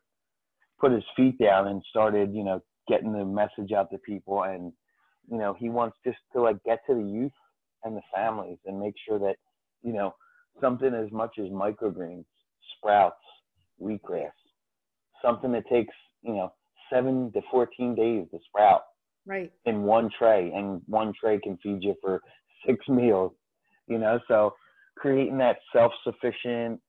put 0.80 0.92
his 0.92 1.04
feet 1.14 1.38
down 1.38 1.68
and 1.68 1.82
started, 1.90 2.34
you 2.34 2.42
know, 2.42 2.62
getting 2.90 3.12
the 3.12 3.24
message 3.24 3.72
out 3.72 3.90
to 3.90 3.98
people. 3.98 4.42
And 4.42 4.72
you 5.30 5.38
know, 5.38 5.54
he 5.58 5.68
wants 5.70 5.96
just 6.04 6.18
to 6.34 6.42
like 6.42 6.62
get 6.64 6.80
to 6.88 6.94
the 6.94 7.02
youth 7.02 7.32
and 7.84 7.96
the 7.96 8.02
families 8.14 8.58
and 8.66 8.78
make 8.78 8.94
sure 9.08 9.18
that 9.18 9.36
you 9.82 9.92
know 9.92 10.14
something 10.60 10.92
as 10.94 11.10
much 11.12 11.38
as 11.38 11.46
microgreens, 11.46 12.24
sprouts, 12.76 13.16
wheatgrass, 13.80 14.32
something 15.24 15.52
that 15.52 15.64
takes 15.70 15.94
you 16.22 16.34
know 16.34 16.52
seven 16.92 17.30
to 17.32 17.40
fourteen 17.50 17.94
days 17.94 18.26
to 18.32 18.38
sprout 18.48 18.82
right 19.26 19.52
in 19.64 19.82
one 19.82 20.10
tray, 20.18 20.52
and 20.54 20.82
one 20.86 21.12
tray 21.18 21.38
can 21.42 21.56
feed 21.62 21.82
you 21.82 21.94
for 22.02 22.20
six 22.66 22.78
meals. 22.88 23.32
You 23.86 23.98
know, 23.98 24.20
so 24.28 24.54
creating 24.96 25.38
that 25.38 25.56
self-sufficient, 25.72 26.80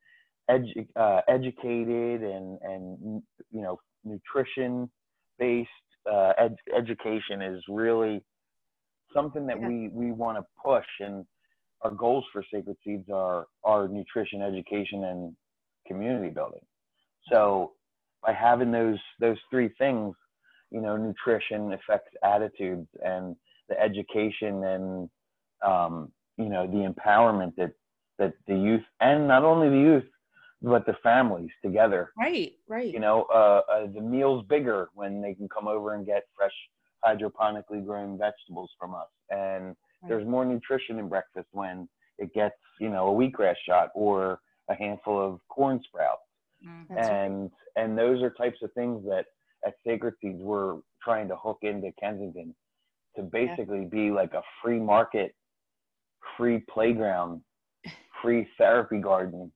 edu- 0.50 0.88
uh, 0.96 1.22
educated, 1.28 2.24
and 2.24 2.60
and 2.62 3.24
you 3.52 3.62
know 3.62 3.80
nutrition-based 4.04 5.70
uh, 6.10 6.34
ed- 6.38 6.58
education 6.76 7.42
is 7.42 7.64
really 7.70 8.24
something 9.14 9.46
that 9.48 9.60
Yeah. 9.60 9.68
we 9.68 9.90
we 9.90 10.12
want 10.12 10.38
to 10.38 10.46
push. 10.64 10.86
And 11.00 11.26
our 11.82 11.92
goals 11.92 12.26
for 12.32 12.44
Sacred 12.54 12.78
Seeds 12.84 13.10
are 13.10 13.48
are 13.64 13.88
nutrition, 13.88 14.42
education, 14.42 15.06
and 15.06 15.36
community 15.88 16.30
building. 16.30 16.62
So 17.32 17.74
by 18.22 18.34
having 18.34 18.72
those 18.72 19.00
those 19.20 19.38
three 19.50 19.70
things, 19.78 20.16
you 20.72 20.82
know, 20.82 20.98
nutrition 20.98 21.74
affects 21.74 22.14
attitudes 22.24 22.88
and 23.04 23.36
the 23.70 23.80
education 23.80 24.64
and 24.64 25.10
um, 25.66 26.12
you 26.38 26.50
know 26.50 26.68
the 26.68 26.92
empowerment 26.92 27.56
that 27.58 27.74
that 28.20 28.34
the 28.48 28.56
youth 28.56 28.84
and 29.00 29.28
not 29.28 29.44
only 29.44 29.70
the 29.70 29.78
youth 29.78 30.04
but 30.62 30.86
the 30.86 30.96
families 31.04 31.50
together. 31.64 32.12
right 32.18 32.54
right 32.68 32.94
You 32.94 33.00
know, 33.00 33.24
uh, 33.34 33.62
uh, 33.72 33.88
the 33.88 34.02
meal's 34.02 34.46
bigger 34.48 34.90
when 34.94 35.22
they 35.22 35.34
can 35.34 35.50
come 35.50 35.68
over 35.68 35.96
and 35.96 36.06
get 36.06 36.24
fresh 36.36 36.52
hydroponically 37.06 37.84
grown 37.86 38.18
vegetables 38.18 38.72
from 38.80 38.94
us, 38.96 39.10
and 39.30 39.76
Right. 40.04 40.10
there's 40.10 40.28
more 40.28 40.46
nutrition 40.46 40.98
in 40.98 41.08
breakfast 41.10 41.48
when 41.52 41.88
it 42.18 42.34
gets 42.34 42.56
you 42.80 42.90
know 42.90 43.10
a 43.10 43.14
wheatgrass 43.14 43.56
shot 43.68 43.90
or 43.94 44.40
a 44.70 44.76
handful 44.76 45.20
of 45.22 45.40
corn 45.50 45.80
sprouts 45.84 46.22
Mm. 46.66 46.88
That's 46.90 47.10
right. 47.10 47.26
and 47.26 47.52
and 47.76 47.98
those 47.98 48.22
are 48.22 48.30
types 48.32 48.62
of 48.62 48.72
things 48.74 49.04
that 49.06 49.26
at 49.66 49.74
Sacred 49.86 50.14
Seeds 50.22 50.42
we're 50.42 50.78
trying 51.04 51.28
to 51.28 51.36
hook 51.36 51.60
into 51.64 51.92
Kensington 52.00 52.56
to 53.16 53.24
basically 53.24 53.86
be 53.86 54.12
like 54.12 54.34
a 54.34 54.44
free 54.62 54.80
market, 54.80 55.36
free 56.38 56.60
playground, 56.70 57.42
free 58.22 58.48
therapy 58.58 59.00
garden, 59.00 59.52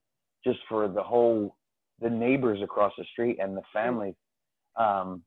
just 0.45 0.59
for 0.69 0.87
the 0.87 1.03
whole 1.03 1.55
the 2.01 2.09
neighbors 2.09 2.59
across 2.61 2.93
the 2.97 3.05
street 3.11 3.37
and 3.41 3.55
the 3.55 3.61
families. 3.73 4.15
Um, 4.75 5.23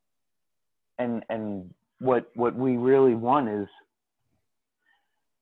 and 0.98 1.24
and 1.28 1.72
what 1.98 2.30
what 2.34 2.54
we 2.54 2.76
really 2.76 3.14
want 3.14 3.48
is 3.48 3.66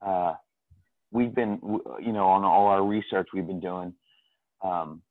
uh, 0.03 0.35
we've 1.11 1.35
been 1.35 1.61
you 2.01 2.13
know 2.13 2.27
on 2.27 2.45
all 2.45 2.67
our 2.67 2.85
research 2.85 3.29
we've 3.35 3.47
been 3.47 3.61
doing 3.61 3.93
um, 4.63 5.03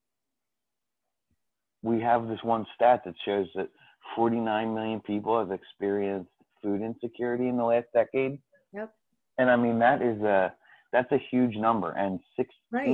we 1.84 2.02
have 2.02 2.28
this 2.28 2.40
one 2.44 2.66
stat 2.76 3.02
that 3.06 3.16
shows 3.26 3.48
that 3.56 3.70
49 4.16 4.74
million 4.74 5.00
people 5.02 5.38
have 5.38 5.52
experienced 5.52 6.30
food 6.62 6.82
insecurity 6.82 7.48
in 7.48 7.58
the 7.58 7.64
last 7.64 7.88
decade. 7.94 8.40
Yep. 8.74 8.94
And 9.38 9.50
I 9.50 9.56
mean 9.56 9.80
that 9.80 10.02
is 10.02 10.22
a 10.22 10.54
that's 10.92 11.12
a 11.12 11.20
huge 11.30 11.56
number 11.56 11.92
and 11.92 12.20
right 12.72 12.88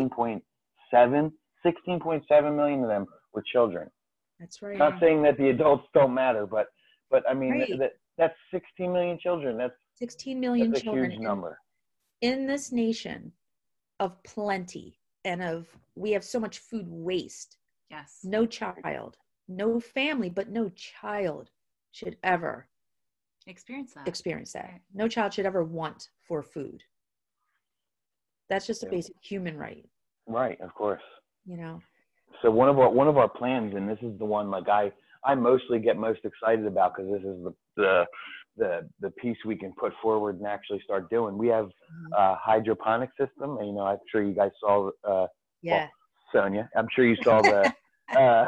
16.7 1.65 2.21
16.7 2.29 2.55
million 2.55 2.83
of 2.83 2.89
them 2.89 3.05
were 3.33 3.43
children. 3.53 3.89
that's 4.39 4.61
right 4.61 4.77
Not 4.77 4.99
saying 4.99 5.21
that 5.23 5.37
the 5.37 5.49
adults 5.49 5.87
don't 5.93 6.13
matter, 6.13 6.45
but 6.45 6.67
but 7.09 7.23
I 7.29 7.33
mean 7.33 7.51
Right. 7.59 7.79
that 7.79 7.93
that's 8.17 8.37
16 8.51 8.91
million 8.91 9.17
children. 9.19 9.57
That's 9.57 9.73
16 9.95 10.39
million 10.39 10.71
that's 10.71 10.81
a 10.81 10.83
children 10.83 11.11
huge 11.11 11.17
in- 11.19 11.23
number. 11.23 11.59
in 12.21 12.45
this 12.47 12.71
nation 12.71 13.31
of 13.99 14.21
plenty 14.23 14.97
and 15.25 15.41
of 15.43 15.67
we 15.95 16.11
have 16.11 16.23
so 16.23 16.39
much 16.39 16.57
food 16.59 16.87
waste 16.87 17.57
Yes. 17.89 18.19
no 18.23 18.45
child 18.45 19.17
no 19.47 19.79
family 19.79 20.29
but 20.29 20.49
no 20.49 20.69
child 20.69 21.49
should 21.91 22.17
ever 22.23 22.67
Experience 23.47 23.93
that. 23.93 24.07
experience 24.07 24.53
that 24.53 24.71
Right. 24.71 24.81
no 24.93 25.07
child 25.07 25.33
should 25.33 25.45
ever 25.45 25.63
want 25.63 26.09
for 26.27 26.41
food 26.41 26.83
that's 28.49 28.65
just 28.67 28.83
a 28.83 28.85
Yeah. 28.87 28.91
basic 28.91 29.15
human 29.21 29.57
right 29.57 29.85
Right, 30.27 30.59
of 30.61 30.73
course. 30.73 31.01
You 31.45 31.57
know 31.57 31.81
so 32.41 32.49
one 32.49 32.69
of 32.69 32.79
our 32.79 32.89
one 32.89 33.07
of 33.07 33.17
our 33.17 33.27
plans 33.29 33.75
and 33.75 33.87
this 33.89 33.99
is 34.01 34.17
the 34.19 34.25
one 34.25 34.49
like 34.49 34.69
i 34.69 34.91
I 35.23 35.35
mostly 35.35 35.77
get 35.79 35.97
most 35.97 36.21
excited 36.23 36.65
about 36.65 36.95
because 36.95 37.11
this 37.11 37.21
is 37.21 37.43
the, 37.43 37.53
the 37.77 38.05
the 38.57 38.89
the 39.01 39.11
piece 39.11 39.37
we 39.45 39.55
can 39.55 39.71
put 39.79 39.93
forward 40.01 40.37
and 40.39 40.47
actually 40.47 40.81
start 40.83 41.09
doing. 41.11 41.37
We 41.37 41.47
have 41.49 41.65
Mhm. 41.65 42.11
a 42.17 42.35
hydroponic 42.35 43.11
system, 43.19 43.57
and 43.57 43.67
you 43.67 43.73
know, 43.73 43.85
I'm 43.85 43.99
sure 44.11 44.23
you 44.23 44.33
guys 44.33 44.49
saw 44.59 44.89
uh, 45.07 45.27
Yeah. 45.61 45.87
Sonya. 46.33 46.67
I'm 46.75 46.87
sure 46.95 47.05
you 47.05 47.15
saw 47.23 47.43
the 47.43 47.71
uh, 48.19 48.45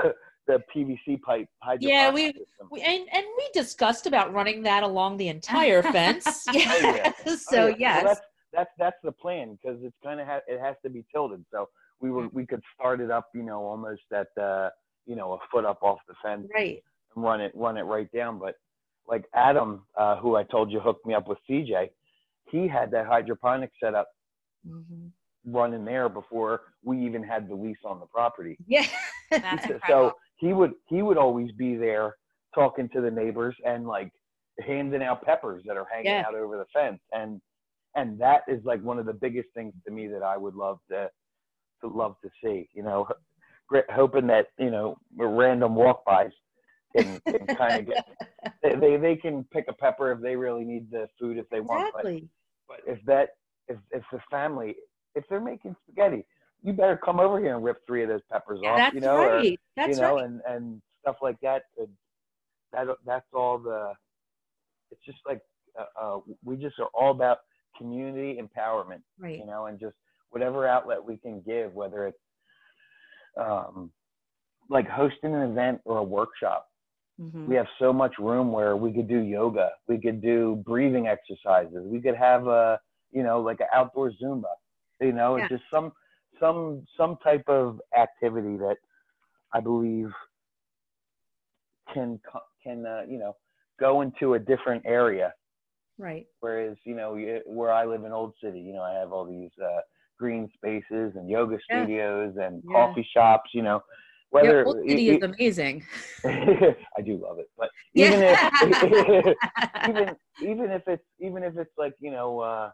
the 0.47 0.63
PVC 0.75 1.21
pipe 1.21 1.47
hydroponic 1.61 1.81
Yeah, 1.81 2.11
we- 2.11 2.45
We, 2.71 2.81
and, 2.81 3.07
and 3.13 3.25
we 3.37 3.49
discussed 3.53 4.07
about 4.07 4.33
running 4.33 4.63
that 4.63 4.81
along 4.81 5.17
the 5.17 5.27
entire 5.27 5.83
fence. 5.95 6.47
yeah. 6.51 7.11
So 7.27 7.65
Oh, 7.65 7.67
yeah. 7.67 7.67
Well, 7.67 7.75
yes. 7.77 8.03
that's 8.05 8.21
that's 8.51 8.71
that's 8.79 9.01
the 9.03 9.11
plan 9.11 9.59
because 9.61 9.77
it's 9.83 9.95
kind 10.03 10.19
of 10.19 10.25
ha- 10.27 10.47
it 10.47 10.59
has 10.59 10.75
to 10.83 10.89
be 10.89 11.05
tilted. 11.13 11.45
So 11.51 11.69
we 12.03 12.11
were 12.11 12.27
we 12.33 12.45
could 12.45 12.61
start 12.77 12.99
it 12.99 13.09
up, 13.09 13.29
you 13.33 13.41
know, 13.43 13.61
almost 13.61 14.01
at 14.13 14.27
uh, 14.41 14.69
you 15.07 15.15
know 15.15 15.33
a 15.33 15.37
foot 15.51 15.65
up 15.65 15.79
off 15.81 15.99
the 16.07 16.13
fence 16.21 16.47
right. 16.53 16.83
and 17.15 17.23
run 17.23 17.39
it 17.41 17.51
run 17.55 17.77
it 17.77 17.83
right 17.83 18.11
down. 18.11 18.37
But 18.37 18.55
like 19.07 19.25
Adam, 19.33 19.85
uh, 19.97 20.17
who 20.17 20.35
I 20.35 20.43
told 20.43 20.69
you 20.71 20.79
hooked 20.81 21.05
me 21.05 21.13
up 21.13 21.27
with 21.27 21.37
CJ, 21.49 21.89
he 22.51 22.67
had 22.67 22.91
that 22.91 23.07
hydroponic 23.07 23.71
set 23.81 23.95
up 23.95 24.09
Mhm. 24.65 25.11
running 25.45 25.83
there 25.83 26.07
before 26.07 26.61
we 26.85 27.05
even 27.05 27.21
had 27.21 27.49
the 27.49 27.55
lease 27.55 27.83
on 27.83 27.99
the 27.99 28.05
property. 28.05 28.57
Yeah. 28.65 28.85
That's 29.29 29.65
so 29.67 29.73
incredible. 29.73 30.11
he 30.37 30.53
would 30.53 30.73
he 30.87 31.01
would 31.01 31.17
always 31.17 31.51
be 31.53 31.75
there 31.75 32.15
talking 32.55 32.87
to 32.89 33.01
the 33.01 33.11
neighbors 33.11 33.55
and 33.65 33.85
like 33.87 34.09
handing 34.61 35.03
out 35.03 35.21
peppers 35.23 35.63
that 35.65 35.75
are 35.75 35.87
hanging 35.91 36.11
Yeah. 36.13 36.23
out 36.27 36.35
over 36.35 36.57
the 36.57 36.65
fence 36.73 37.01
and 37.11 37.41
and 37.95 38.17
that 38.19 38.43
is 38.47 38.63
like 38.63 38.81
one 38.81 38.99
of 38.99 39.05
the 39.05 39.13
biggest 39.13 39.49
things 39.53 39.73
to 39.85 39.91
me 39.91 40.07
that 40.07 40.23
I 40.23 40.37
would 40.37 40.55
love 40.55 40.79
to 40.91 41.09
to 41.83 41.89
love 41.95 42.15
to 42.23 42.29
see 42.43 42.67
you 42.73 42.83
know 42.83 43.07
hoping 43.89 44.27
that 44.27 44.47
you 44.57 44.71
know 44.71 44.97
random 45.17 45.75
walk-bys 45.75 46.31
can, 46.95 47.19
can 47.27 47.47
kind 47.55 47.79
of 47.79 47.87
get 47.87 48.07
they, 48.63 48.75
they 48.75 48.97
they 48.97 49.15
can 49.15 49.43
pick 49.51 49.65
a 49.67 49.73
pepper 49.73 50.11
if 50.11 50.21
they 50.21 50.35
really 50.35 50.63
need 50.63 50.89
the 50.91 51.07
food 51.19 51.37
if 51.37 51.49
they 51.49 51.59
want 51.59 51.93
but 51.93 52.05
exactly. 52.05 52.29
but 52.67 52.77
if 52.87 52.99
that 53.05 53.29
if 53.67 53.77
if 53.91 54.03
the 54.11 54.19
family 54.29 54.75
if 55.15 55.23
they're 55.29 55.41
making 55.41 55.75
spaghetti 55.83 56.25
you 56.63 56.71
better 56.71 56.97
come 56.97 57.19
over 57.19 57.39
here 57.39 57.55
and 57.55 57.63
rip 57.63 57.85
three 57.85 58.03
of 58.03 58.09
those 58.09 58.21
peppers 58.31 58.59
off 58.65 58.77
That's 58.77 58.95
you 58.95 59.01
know 59.01 59.17
or- 59.17 59.35
right. 59.35 59.59
That's 59.75 59.95
you 59.95 60.01
know, 60.01 60.15
right. 60.15 60.25
and 60.25 60.41
and 60.47 60.81
stuff 61.01 61.17
like 61.21 61.39
that. 61.41 61.63
That 62.71 62.87
that's 63.05 63.27
all 63.33 63.59
the. 63.59 63.93
It's 64.91 65.01
just 65.05 65.19
like 65.27 65.41
uh, 65.77 65.85
uh, 66.01 66.19
we 66.43 66.55
just 66.55 66.79
are 66.79 66.89
all 66.93 67.11
about 67.11 67.39
community 67.77 68.39
empowerment, 68.41 69.01
right. 69.19 69.37
you 69.37 69.45
know, 69.45 69.65
and 69.65 69.79
just 69.79 69.95
whatever 70.33 70.67
outlet 70.67 71.03
we 71.03 71.15
can 71.17 71.41
give, 71.41 71.73
whether 71.73 72.07
it's 72.07 72.17
um, 73.37 73.91
like 74.69 74.87
hosting 74.89 75.33
an 75.33 75.41
event 75.51 75.79
or 75.85 75.97
a 75.97 76.03
workshop. 76.03 76.67
Mhm. 77.21 77.47
We 77.47 77.55
have 77.55 77.67
so 77.77 77.93
much 77.93 78.17
room 78.17 78.51
where 78.51 78.75
we 78.75 78.91
could 78.91 79.07
do 79.07 79.19
yoga, 79.19 79.71
we 79.87 79.99
could 79.99 80.21
do 80.21 80.61
breathing 80.65 81.07
exercises, 81.07 81.85
we 81.85 82.01
could 82.01 82.15
have 82.15 82.47
a 82.47 82.79
you 83.11 83.21
know 83.23 83.39
like 83.41 83.59
an 83.59 83.67
outdoor 83.71 84.11
Zumba, 84.11 84.53
you 84.99 85.13
know, 85.13 85.37
Yeah. 85.37 85.43
it's 85.43 85.51
just 85.51 85.69
some 85.69 85.93
some 86.39 86.85
some 86.97 87.17
type 87.17 87.47
of 87.47 87.79
activity 87.95 88.57
that 88.57 88.77
I 89.51 89.59
believe 89.59 90.11
can 91.93 92.19
can 92.63 92.85
uh, 92.87 93.03
you 93.07 93.19
know 93.19 93.35
go 93.79 94.01
into 94.01 94.33
a 94.33 94.39
different 94.39 94.83
area. 94.85 95.33
Right. 95.99 96.27
Whereas 96.39 96.75
you 96.85 96.95
know 96.95 97.15
where 97.45 97.71
I 97.71 97.85
live 97.85 98.03
in 98.03 98.11
Old 98.11 98.33
City, 98.41 98.59
you 98.59 98.73
know 98.73 98.81
I 98.81 98.93
have 98.93 99.11
all 99.13 99.25
these 99.25 99.51
uh, 99.63 99.81
green 100.23 100.49
spaces 100.55 101.13
and 101.17 101.29
yoga 101.29 101.57
Yeah. 101.69 101.87
studios 101.87 102.33
and 102.39 102.63
Yeah. 102.63 102.77
coffee 102.77 103.07
shops. 103.15 103.51
You 103.53 103.63
know, 103.63 103.81
Yeah, 104.39 104.53
whether 104.53 104.65
e- 104.87 105.01
City 105.01 105.09
is 105.09 105.21
amazing. 105.21 105.83
I 106.25 107.01
do 107.05 107.17
love 107.21 107.39
it, 107.39 107.49
but 107.57 107.69
Yeah. 107.93 108.11
even 108.11 108.21
if 108.21 108.39
even 109.83 110.15
even 110.39 110.71
if 110.71 110.83
it's 110.87 111.03
even 111.19 111.43
if 111.43 111.57
it's 111.57 111.75
like 111.77 111.93
you 111.99 112.11
know 112.11 112.39
uh 112.39 112.69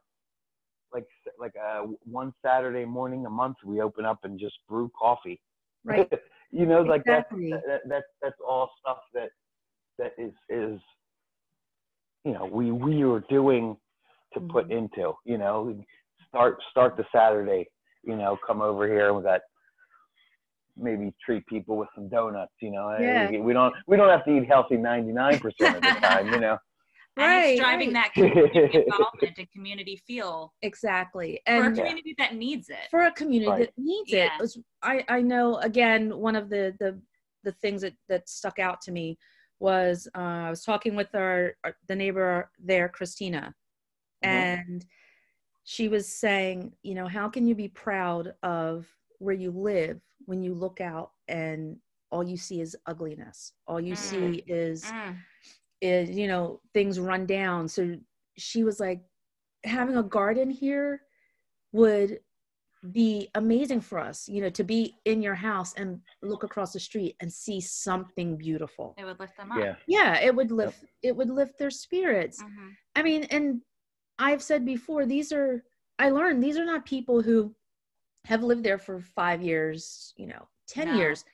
like 0.93 1.06
like 1.39 1.54
uh 1.67 1.82
one 2.04 2.34
Saturday 2.45 2.86
morning 2.86 3.26
a 3.26 3.30
month 3.30 3.58
we 3.65 3.82
open 3.82 4.06
up 4.06 4.19
and 4.23 4.39
just 4.39 4.56
brew 4.69 4.89
coffee. 5.00 5.41
right. 5.86 6.08
you 6.52 6.65
know, 6.65 6.82
like 6.82 7.06
Exactly. 7.06 7.52
that, 7.52 7.62
that 7.67 7.82
that 7.89 8.04
that's 8.21 8.41
all 8.47 8.69
stuff 8.82 9.00
that 9.13 9.30
that 10.00 10.13
is 10.17 10.34
is 10.50 10.80
you 12.23 12.34
know 12.34 12.45
we 12.45 12.71
we 12.71 13.04
are 13.04 13.21
doing 13.30 13.78
to 14.34 14.41
put 14.41 14.65
Mhm. 14.65 14.69
into 14.69 15.13
you 15.26 15.38
know 15.38 15.73
start 16.30 16.58
start 16.72 16.96
the 16.98 17.06
Saturday 17.13 17.68
you 18.04 18.15
know 18.15 18.38
come 18.46 18.62
over 18.62 18.88
here 18.88 19.13
with 19.13 19.24
that 19.26 19.42
maybe 20.78 21.12
treat 21.26 21.46
people 21.48 21.76
with 21.76 21.89
some 21.96 22.08
donuts 22.08 22.54
you 22.62 22.72
know 22.72 22.96
Yeah. 23.00 23.30
we, 23.30 23.39
we 23.42 23.54
don't 23.54 23.74
we 23.88 23.98
don't 23.98 24.10
have 24.10 24.24
to 24.26 24.38
eat 24.38 24.48
healthy 24.48 24.76
99% 24.78 25.44
of 25.44 25.82
the 25.82 26.00
time 26.02 26.32
you 26.32 26.39
know 26.39 26.58
and 27.18 27.26
Right, 27.28 27.46
it's 27.50 27.60
driving 27.60 27.94
right. 27.94 27.94
that 28.06 28.13
community 28.13 28.60
involvement 28.88 29.38
and 29.38 29.52
community 29.52 30.02
feel 30.08 30.54
Exactly. 30.62 31.42
for 31.46 31.52
a 31.54 31.65
And 31.65 31.76
community 31.76 32.15
that 32.18 32.36
needs 32.36 32.70
it. 32.70 32.88
for 32.89 33.02
a 33.08 33.12
community 33.12 33.50
Right. 33.52 33.60
that 33.65 33.74
needs 33.78 34.12
Yeah. 34.12 34.26
it. 34.26 34.32
it 34.38 34.42
was- 34.42 34.60
I, 34.84 35.04
I 35.10 35.22
know 35.22 35.58
again 35.58 36.15
one 36.18 36.36
of 36.38 36.50
the 36.50 36.76
the 36.80 37.02
the 37.44 37.52
things 37.54 37.82
that 37.82 37.94
that 38.08 38.30
stuck 38.30 38.60
out 38.60 38.80
to 38.82 38.92
me 38.94 39.18
was 39.60 40.08
uh, 40.15 40.20
I 40.48 40.50
was 40.50 40.63
talking 40.63 40.96
with 40.96 41.13
our, 41.13 41.56
our 41.65 41.76
the 41.89 41.96
neighbor 41.96 42.50
there, 42.58 42.88
Christina, 42.88 43.54
Mhm. 44.24 44.30
and 44.30 44.86
she 45.71 45.88
was 45.88 46.08
saying, 46.08 46.73
you 46.82 46.95
know, 46.95 47.08
how 47.08 47.29
can 47.29 47.45
you 47.45 47.53
be 47.53 47.67
proud 47.67 48.34
of 48.41 48.88
where 49.19 49.36
you 49.36 49.51
live 49.51 50.01
when 50.25 50.41
you 50.41 50.55
look 50.55 50.82
out 50.82 51.12
and 51.27 51.77
all 52.12 52.23
you 52.23 52.38
see 52.38 52.60
is 52.60 52.75
ugliness, 52.88 53.53
all 53.67 53.79
you 53.79 53.95
see 53.95 54.43
is 54.47 54.84
Mm. 54.86 55.15
is 55.82 56.10
you 56.10 56.27
know 56.27 56.60
things 56.73 56.99
run 56.99 57.27
down. 57.27 57.67
So 57.67 57.82
she 58.36 58.63
was 58.63 58.79
like 58.79 59.01
having 59.63 59.95
a 59.97 60.01
garden 60.19 60.49
here 60.49 61.03
would 61.71 62.19
be 62.91 63.27
amazing 63.36 63.82
for 63.82 63.99
us 63.99 64.27
you 64.29 64.41
know 64.41 64.49
to 64.49 64.63
be 64.63 64.95
in 65.05 65.21
your 65.21 65.36
house 65.36 65.71
and 65.75 65.99
look 66.23 66.43
across 66.43 66.71
the 66.73 66.79
street 66.79 67.15
and 67.21 67.32
see 67.32 67.60
something 67.62 68.38
beautiful. 68.38 68.95
It 68.97 69.05
would 69.05 69.19
lift 69.19 69.38
them 69.38 69.51
up. 69.51 69.60
yeah. 69.60 69.75
Yeah 69.88 70.19
it 70.27 70.34
would 70.36 70.51
lift 70.51 70.84
it 71.03 71.15
would 71.15 71.29
lift 71.29 71.60
their 71.60 71.69
spirits. 71.86 72.41
Mhm. 72.41 72.67
i 72.95 73.03
mean 73.03 73.23
and 73.36 73.62
i've 74.19 74.43
said 74.43 74.65
before 74.65 75.05
these 75.05 75.32
are 75.32 75.63
i 75.97 76.10
learned 76.10 76.43
these 76.43 76.58
are 76.58 76.65
not 76.65 76.86
people 76.86 77.21
who 77.21 77.55
have 78.25 78.43
lived 78.43 78.63
there 78.63 78.77
for 78.77 78.99
five 78.99 79.41
years 79.41 80.13
you 80.17 80.27
know 80.27 80.47
10 80.67 80.88
No. 80.88 80.97
years 80.97 81.25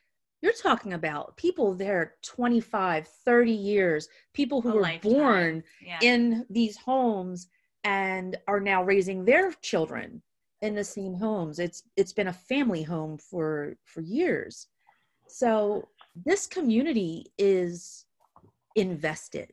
you're 0.41 0.53
talking 0.53 0.93
about 0.93 1.35
people 1.37 1.73
there 1.73 2.15
25 2.23 3.07
30 3.07 3.51
years 3.51 4.07
people 4.33 4.61
who 4.61 4.69
A 4.71 4.75
were 4.75 4.81
lifetime. 4.81 5.11
born 5.11 5.63
Yeah. 5.81 5.99
in 6.01 6.45
these 6.49 6.77
homes 6.77 7.47
and 7.83 8.37
are 8.47 8.59
now 8.59 8.83
raising 8.83 9.25
their 9.25 9.51
children 9.61 10.21
in 10.61 10.75
the 10.75 10.83
same 10.83 11.15
homes 11.15 11.59
it's 11.59 11.83
it's 11.97 12.13
been 12.13 12.27
a 12.27 12.33
family 12.33 12.83
home 12.83 13.17
for 13.17 13.75
for 13.83 14.01
years 14.01 14.67
so 15.27 15.89
this 16.15 16.47
community 16.47 17.31
is 17.37 18.05
invested 18.75 19.51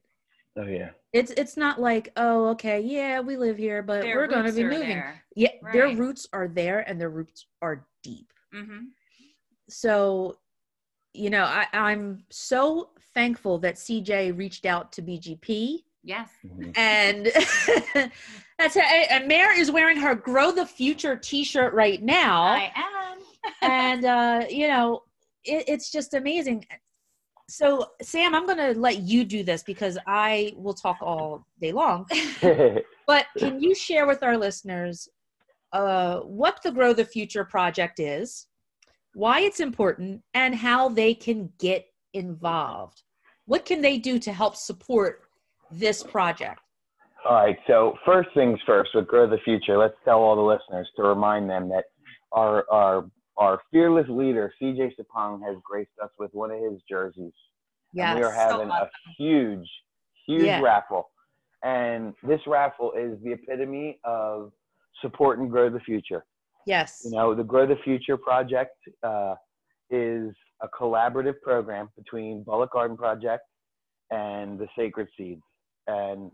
oh 0.58 0.66
yeah 0.66 0.90
it's 1.12 1.30
it's 1.32 1.56
not 1.56 1.80
like 1.80 2.10
oh 2.16 2.48
okay 2.48 2.80
yeah 2.80 3.20
we 3.20 3.36
live 3.36 3.56
here 3.56 3.82
but 3.82 4.02
Their 4.02 4.16
we're 4.16 4.26
going 4.26 4.44
to 4.44 4.52
be 4.52 4.64
moving 4.64 4.88
there. 4.88 5.22
yeah 5.34 5.50
their 5.72 5.88
roots 5.96 6.26
are 6.32 6.48
there 6.48 6.80
and 6.88 7.00
their 7.00 7.10
roots 7.10 7.46
are 7.62 7.86
deep 8.02 8.32
Mhm. 8.54 8.88
so 9.68 10.36
you 11.14 11.30
know 11.30 11.44
I, 11.44 11.66
i'm 11.72 12.24
so 12.30 12.90
thankful 13.14 13.58
that 13.60 13.76
cj 13.76 14.36
reached 14.36 14.66
out 14.66 14.92
to 14.92 15.02
bgp 15.02 15.78
Yes. 16.04 16.30
Mhm. 16.44 16.76
and 16.76 17.26
that's 18.58 18.76
and 18.76 19.28
Mer 19.28 19.52
is 19.52 19.70
wearing 19.70 19.96
her 19.98 20.16
"Grow 20.16 20.50
the 20.50 20.66
Future" 20.66 21.14
T-shirt 21.16 21.72
right 21.74 22.02
now, 22.02 22.42
I 22.42 22.72
am. 22.74 23.18
and 23.62 24.04
uh, 24.04 24.44
you 24.50 24.66
know 24.66 25.04
it, 25.44 25.64
it's 25.68 25.92
just 25.92 26.14
amazing. 26.14 26.64
So, 27.52 27.90
Sam, 28.00 28.34
I'm 28.34 28.46
going 28.46 28.56
to 28.56 28.80
let 28.80 29.02
you 29.02 29.24
do 29.24 29.44
this 29.44 29.62
because 29.62 29.98
I 30.06 30.54
will 30.56 30.72
talk 30.72 30.96
all 31.02 31.46
day 31.60 31.72
long. 31.72 32.06
But 33.06 33.26
can 33.36 33.60
you 33.60 33.74
share 33.74 34.06
with 34.06 34.22
our 34.22 34.38
listeners 34.38 35.08
uh, 35.72 36.20
what 36.20 36.60
the 36.62 36.70
Grow 36.70 36.94
the 36.94 37.04
Future 37.04 37.44
project 37.44 38.00
is, 38.00 38.46
why 39.12 39.40
it's 39.40 39.60
important, 39.60 40.22
and 40.32 40.54
how 40.54 40.88
they 40.88 41.12
can 41.12 41.52
get 41.58 41.84
involved? 42.14 43.02
What 43.44 43.66
can 43.66 43.82
they 43.82 43.98
do 43.98 44.18
to 44.20 44.32
help 44.32 44.56
support 44.56 45.22
this 45.70 46.02
project? 46.02 46.60
All 47.28 47.34
right. 47.34 47.58
So 47.66 47.98
first 48.06 48.30
things 48.34 48.58
first, 48.64 48.90
with 48.94 49.08
Grow 49.08 49.28
the 49.28 49.38
Future, 49.44 49.76
let's 49.76 49.96
tell 50.04 50.20
all 50.20 50.36
the 50.36 50.42
listeners 50.42 50.88
to 50.96 51.02
remind 51.02 51.50
them 51.50 51.68
that 51.68 51.84
our 52.32 52.64
our 52.70 53.10
our 53.36 53.60
fearless 53.70 54.06
leader, 54.08 54.52
CJ 54.60 54.92
Sapong, 54.98 55.42
has 55.46 55.56
graced 55.64 55.90
us 56.02 56.10
with 56.18 56.32
one 56.34 56.50
of 56.50 56.60
his 56.60 56.80
jerseys. 56.88 57.32
And 57.96 58.18
we 58.18 58.24
are 58.24 58.32
having 58.32 58.68
a 58.68 58.72
awesome. 58.72 58.88
huge, 59.18 59.68
huge 60.26 60.42
Yeah. 60.44 60.60
raffle. 60.60 61.10
And 61.62 62.14
this 62.22 62.40
raffle 62.46 62.92
is 62.92 63.22
the 63.22 63.32
epitome 63.32 64.00
of 64.04 64.52
support 65.00 65.38
and 65.38 65.50
grow 65.50 65.70
the 65.70 65.80
future. 65.80 66.24
Yes. 66.66 67.02
You 67.04 67.10
know, 67.12 67.34
the 67.34 67.44
Grow 67.44 67.66
the 67.66 67.76
Future 67.84 68.16
project 68.16 68.76
uh, 69.02 69.34
is 69.90 70.34
a 70.60 70.68
collaborative 70.68 71.40
program 71.42 71.88
between 71.96 72.44
Bullock 72.44 72.72
Garden 72.72 72.96
Project 72.96 73.42
and 74.10 74.58
the 74.58 74.68
Sacred 74.76 75.08
Seeds. 75.16 75.42
And 75.86 76.30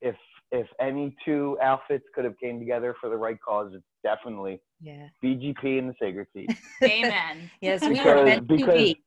if 0.00 0.16
if 0.52 0.66
any 0.80 1.16
two 1.24 1.58
outfits 1.62 2.04
could 2.14 2.24
have 2.24 2.38
came 2.38 2.58
together 2.60 2.94
for 3.00 3.08
the 3.08 3.16
right 3.16 3.38
cause, 3.40 3.72
it's 3.74 3.84
definitely 4.14 4.60
Yeah. 4.80 5.08
BGP 5.22 5.78
and 5.80 5.88
the 5.88 5.94
Sacred 6.00 6.28
Seeds. 6.32 6.54
Amen. 6.84 7.50
Yes, 7.60 7.80
we 7.82 7.88
Because- 7.90 8.06
were 8.06 8.24
meant 8.24 8.48
to 8.48 8.56
because- 8.56 8.74
be. 8.74 9.02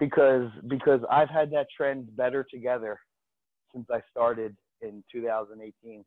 because 0.00 0.50
because 0.68 1.00
I've 1.10 1.28
had 1.28 1.50
that 1.50 1.66
trend 1.76 2.16
better 2.16 2.44
together 2.50 2.98
since 3.74 3.86
I 3.90 4.00
started 4.10 4.56
in 4.80 5.04
2018, 5.12 6.04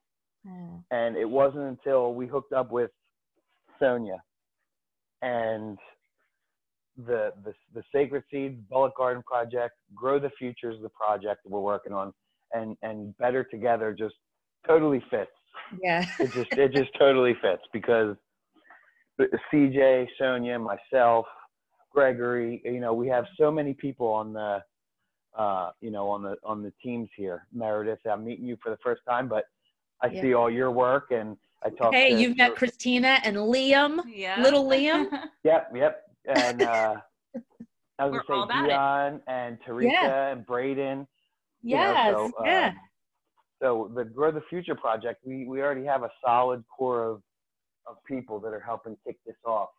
Oh, 0.49 0.83
and 0.89 1.15
it 1.15 1.29
wasn't 1.29 1.65
until 1.65 2.15
we 2.15 2.25
hooked 2.25 2.51
up 2.53 2.71
with 2.71 2.89
Sonya 3.77 4.17
and 5.21 5.77
the 6.97 7.31
the 7.43 7.53
the 7.75 7.83
Sacred 7.93 8.23
Seeds 8.31 8.59
Bullock 8.69 8.95
Garden 8.97 9.21
Project, 9.23 9.75
Grow 9.93 10.17
the 10.17 10.31
Future 10.39 10.71
is 10.71 10.81
the 10.81 10.89
project 10.89 11.43
that 11.43 11.51
we're 11.51 11.59
working 11.59 11.93
on, 11.93 12.11
and 12.53 12.75
and 12.81 13.15
better 13.17 13.43
together 13.43 13.93
just 13.93 14.15
totally 14.67 15.03
fits. 15.11 15.29
Yeah. 15.81 16.05
It 16.19 16.33
just 16.33 16.51
it 16.57 16.71
just 16.71 16.91
totally 16.99 17.35
fits 17.41 17.63
because 17.73 18.15
CJ, 19.53 20.07
Sonya, 20.17 20.57
myself, 20.59 21.25
Gregory, 21.91 22.61
you 22.65 22.79
know, 22.79 22.93
we 22.93 23.07
have 23.07 23.25
so 23.39 23.51
many 23.51 23.73
people 23.73 24.07
on 24.07 24.33
the 24.33 24.63
uh, 25.37 25.71
you 25.79 25.91
know, 25.91 26.09
on 26.09 26.21
the 26.23 26.35
on 26.43 26.61
the 26.61 26.73
teams 26.83 27.09
here. 27.15 27.47
Meredith, 27.53 27.99
I'm 28.09 28.25
meeting 28.25 28.45
you 28.45 28.57
for 28.61 28.69
the 28.69 28.77
first 28.83 29.01
time, 29.07 29.27
but 29.27 29.45
I 30.01 30.07
Yeah. 30.07 30.21
see 30.21 30.33
all 30.33 30.49
your 30.49 30.71
work 30.71 31.11
and 31.11 31.37
I 31.63 31.69
talk 31.69 31.93
Hey, 31.93 32.09
to 32.09 32.19
you've 32.19 32.37
met 32.37 32.55
Christina 32.55 33.19
and 33.23 33.37
Liam. 33.37 34.01
Yeah. 34.07 34.41
Little 34.41 34.65
Liam? 34.65 35.07
Yep, 35.43 35.71
yep. 35.75 36.03
And 36.27 36.61
uh 36.61 36.95
I 37.97 38.05
was 38.05 38.13
We're 38.13 38.23
gonna 38.35 38.47
say 38.49 38.53
about 38.53 38.65
it. 38.65 38.67
Dion 38.67 39.21
and 39.27 39.57
Teresa 39.65 39.89
Yeah. 39.91 40.27
and 40.31 40.45
Braden. 40.45 41.07
you 41.63 41.75
know, 41.77 41.93
Yes. 41.93 42.13
so, 42.13 42.31
yeah. 42.45 42.67
um, 42.67 42.75
so 43.61 43.91
the 43.95 44.03
Grow 44.03 44.31
the 44.31 44.41
Future 44.49 44.75
project, 44.75 45.21
we, 45.25 45.45
we 45.45 45.61
already 45.61 45.85
have 45.85 46.03
a 46.03 46.09
solid 46.25 46.63
core 46.75 47.07
of, 47.07 47.21
of 47.87 47.97
people 48.05 48.39
that 48.39 48.49
are 48.53 48.59
helping 48.59 48.97
kick 49.05 49.17
this 49.25 49.35
off. 49.45 49.69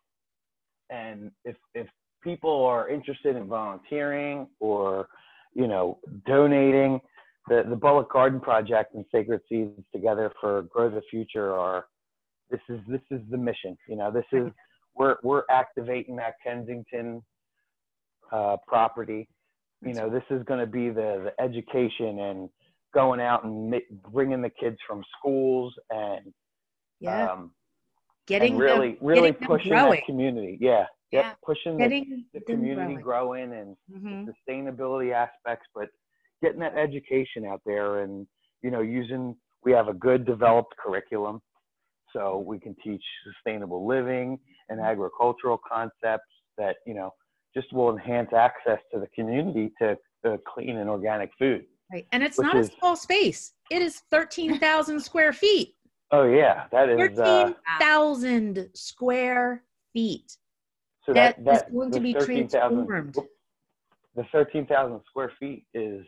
And 0.89 1.31
if, 1.43 1.55
if 1.73 1.87
people 2.23 2.63
are 2.65 2.89
interested 2.89 3.35
in 3.35 3.47
volunteering 3.47 4.47
or, 4.59 5.07
you 5.53 5.67
know, 5.67 5.99
donating, 6.25 7.01
the, 7.49 7.63
the 7.69 7.75
Bullock 7.75 8.11
Garden 8.11 8.39
Project 8.39 8.95
and 8.95 9.03
Sacred 9.11 9.41
Seeds 9.49 9.83
together 9.93 10.31
for 10.39 10.63
Grow 10.63 10.89
the 10.89 11.01
Future 11.09 11.53
are, 11.53 11.85
this 12.49 12.61
is, 12.69 12.79
this 12.87 13.01
is 13.11 13.19
the 13.31 13.37
mission, 13.37 13.77
you 13.87 13.97
know, 13.97 14.11
this 14.11 14.25
is, 14.31 14.47
we're, 14.95 15.17
we're 15.23 15.43
activating 15.49 16.15
that 16.17 16.35
Kensington 16.43 17.21
uh, 18.31 18.57
property 18.67 19.27
you 19.85 19.93
know 19.93 20.09
this 20.09 20.23
is 20.29 20.43
going 20.43 20.59
to 20.59 20.65
be 20.65 20.89
the, 20.89 21.25
the 21.25 21.43
education 21.43 22.19
and 22.19 22.49
going 22.93 23.19
out 23.19 23.43
and 23.43 23.69
mi- 23.69 23.85
bringing 24.11 24.41
the 24.41 24.49
kids 24.49 24.77
from 24.87 25.03
schools 25.17 25.73
and 25.89 26.33
yeah. 26.99 27.31
um, 27.31 27.51
getting 28.27 28.53
and 28.53 28.61
really 28.61 28.89
them, 28.95 28.97
really 29.01 29.31
getting 29.31 29.47
pushing 29.47 29.71
that 29.71 30.05
community 30.05 30.57
yeah 30.61 30.85
yep 31.11 31.25
Yeah. 31.25 31.33
pushing 31.45 31.77
the, 31.77 31.83
Getting 31.83 32.25
the 32.33 32.39
them 32.39 32.45
community 32.47 32.93
growing. 33.01 33.49
growing 33.49 33.53
and 33.53 33.77
Mhm. 33.91 34.27
sustainability 34.49 35.11
aspects 35.13 35.67
but 35.75 35.89
getting 36.41 36.59
that 36.59 36.77
education 36.77 37.45
out 37.45 37.61
there 37.65 37.99
and 38.01 38.27
you 38.61 38.71
know 38.71 38.81
using 38.81 39.35
we 39.63 39.71
have 39.71 39.87
a 39.87 39.93
good 39.93 40.25
developed 40.25 40.75
curriculum 40.77 41.41
so 42.11 42.37
we 42.45 42.59
can 42.59 42.75
teach 42.83 43.03
sustainable 43.23 43.85
living 43.87 44.39
and 44.69 44.79
agricultural 44.79 45.57
concepts 45.67 46.31
that 46.57 46.77
you 46.85 46.93
know 46.93 47.11
just 47.55 47.71
will 47.73 47.91
enhance 47.91 48.31
access 48.33 48.79
to 48.93 48.99
the 48.99 49.07
community 49.15 49.71
to 49.81 49.97
uh, 50.25 50.37
clean 50.47 50.77
and 50.77 50.89
organic 50.89 51.29
food 51.37 51.65
Right. 51.93 52.07
And 52.11 52.23
it's 52.23 52.39
not 52.39 52.57
is- 52.57 52.69
a 52.69 52.71
small 52.79 52.95
space. 52.95 53.53
It 53.69 53.81
is 53.83 54.01
13,000 54.09 54.99
square 54.99 55.31
feet. 55.31 55.75
oh 56.11 56.23
yeah 56.25 56.65
that 56.71 56.89
is 56.89 57.17
uh, 57.19 57.53
13,000 57.79 58.69
square 58.73 59.63
feet. 59.93 60.37
so 61.05 61.13
that 61.13 61.43
that, 61.45 61.67
is 61.67 61.73
going 61.73 61.91
to 61.91 61.99
be 61.99 62.13
13,000 62.13 62.87
transformed. 62.87 63.15
the 64.15 64.23
13,000 64.31 65.01
square 65.09 65.31
feet 65.39 65.65
is 65.73 66.05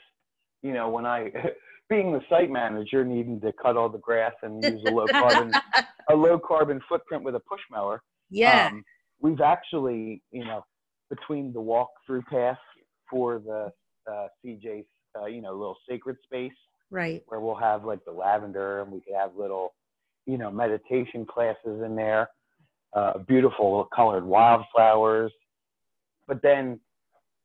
you 0.61 0.73
know 0.73 0.89
when 0.89 1.05
i 1.05 1.31
being 1.89 2.11
the 2.11 2.21
site 2.29 2.51
manager 2.51 3.03
needing 3.05 3.39
to 3.41 3.51
cut 3.53 3.77
all 3.77 3.89
the 3.89 3.99
grass 3.99 4.33
and 4.43 4.63
use 4.63 4.81
a 4.87 4.91
low 4.91 5.05
carbon 5.07 5.51
a 6.11 6.15
low 6.15 6.37
carbon 6.37 6.79
footprint 6.89 7.23
with 7.23 7.35
a 7.35 7.41
push 7.51 7.61
mower 7.71 8.01
Yeah. 8.29 8.69
um, 8.71 8.83
we've 9.21 9.41
actually 9.41 10.21
you 10.31 10.45
know 10.45 10.61
between 11.09 11.53
the 11.53 11.61
walk 11.61 11.89
through 12.05 12.23
path 12.23 12.57
for 13.09 13.39
the 13.39 13.71
uh, 14.11 14.27
cj's 14.43 14.85
uh, 15.19 15.25
you 15.25 15.41
know 15.41 15.51
a 15.51 15.57
little 15.57 15.77
sacred 15.87 16.17
space 16.23 16.53
right. 16.91 17.23
where 17.27 17.39
we'll 17.39 17.55
have 17.55 17.85
like 17.85 18.03
the 18.05 18.11
lavender 18.11 18.81
and 18.81 18.91
we 18.91 19.01
could 19.01 19.15
have 19.15 19.35
little 19.35 19.73
you 20.25 20.37
know 20.37 20.51
meditation 20.51 21.25
classes 21.25 21.81
in 21.83 21.95
there 21.95 22.29
uh, 22.95 23.17
beautiful 23.19 23.87
colored 23.93 24.25
wildflowers. 24.25 25.31
But 26.27 26.41
then 26.41 26.79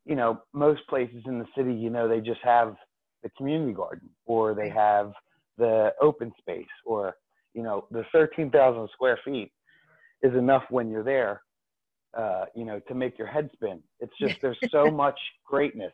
you 0.07 0.15
know 0.15 0.41
most 0.53 0.87
places 0.89 1.23
in 1.27 1.39
the 1.39 1.47
city 1.57 1.75
you 1.75 1.91
know 1.91 2.09
they 2.09 2.21
just 2.21 2.41
have 2.43 2.77
the 3.23 3.31
community 3.31 3.73
garden 3.73 4.09
or 4.25 4.55
they 4.55 4.71
have 4.71 5.13
the 5.59 5.93
open 6.01 6.33
space 6.39 6.65
or 6.87 7.15
you 7.53 7.63
know 7.63 7.85
the 7.91 8.05
13,000 8.13 8.89
square 8.93 9.19
feet 9.25 9.53
is 10.23 10.35
enough 10.35 10.63
when 10.71 10.89
you're 10.89 11.03
there 11.03 11.43
uh, 12.17 12.47
you 12.55 12.65
know 12.65 12.81
to 12.89 12.95
make 12.95 13.19
your 13.19 13.27
head 13.27 13.51
spin. 13.53 13.81
It's 14.01 14.17
just 14.19 14.37
there's 14.43 14.59
so 14.71 14.91
much 14.91 15.19
greatness 15.45 15.93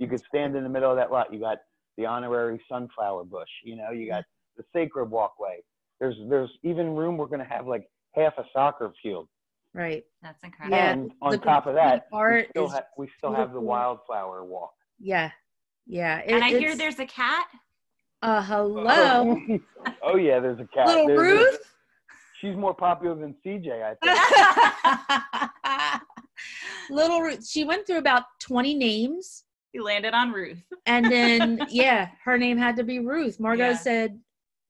you 0.00 0.08
could 0.08 0.20
stand 0.26 0.56
in 0.56 0.64
the 0.64 0.68
middle 0.68 0.90
of 0.90 0.96
that 0.96 1.12
lot 1.12 1.32
you 1.32 1.38
got 1.38 1.58
the 1.96 2.04
honorary 2.06 2.60
sunflower 2.68 3.22
bush 3.24 3.48
you 3.62 3.76
know 3.76 3.90
you 3.90 4.08
got 4.08 4.24
the 4.56 4.64
sacred 4.74 5.08
walkway 5.10 5.60
there's 6.00 6.16
there's 6.28 6.50
even 6.64 6.96
room 6.96 7.16
we're 7.16 7.26
going 7.26 7.38
to 7.38 7.44
have 7.44 7.68
like 7.68 7.88
half 8.16 8.32
a 8.38 8.44
soccer 8.52 8.92
field 9.02 9.28
Right. 9.72 10.02
That's 10.20 10.42
incredible. 10.42 10.76
Yeah, 10.76 10.90
and 10.90 11.12
on 11.22 11.30
the 11.30 11.38
top 11.38 11.68
of 11.68 11.76
that 11.76 12.08
art 12.12 12.46
we 12.46 12.50
still, 12.50 12.68
ha- 12.68 12.82
we 12.98 13.08
still 13.16 13.32
have 13.32 13.52
the 13.52 13.60
wildflower 13.60 14.44
walk 14.44 14.72
Yeah. 14.98 15.30
Yeah. 15.86 16.18
It- 16.18 16.32
and 16.32 16.42
I 16.42 16.48
hear 16.58 16.74
there's 16.76 16.98
a 16.98 17.06
cat. 17.06 17.46
Uh, 18.20 18.42
hello. 18.42 19.36
oh 20.02 20.16
yeah 20.16 20.40
there's 20.40 20.58
a 20.58 20.66
cat 20.74 20.88
Little 20.88 21.06
There's- 21.06 21.20
there's- 21.22 21.52
Ruth? 21.52 21.60
she's 22.40 22.56
more 22.56 22.74
popular 22.74 23.14
than 23.14 23.36
cj 23.46 23.70
i 23.82 23.94
think 23.94 24.16
Little 26.90 27.20
Ruth. 27.20 27.46
She 27.46 27.64
went 27.64 27.86
through 27.86 27.98
about 27.98 28.24
20 28.40 28.74
names. 28.74 29.44
You 29.72 29.84
landed 29.84 30.14
on 30.14 30.32
Ruth. 30.32 30.62
And 30.86 31.10
then, 31.10 31.64
yeah, 31.70 32.08
her 32.24 32.36
name 32.36 32.58
had 32.58 32.76
to 32.76 32.84
be 32.84 32.98
Ruth. 32.98 33.38
Margot 33.38 33.68
Yeah. 33.70 33.76
said, 33.76 34.18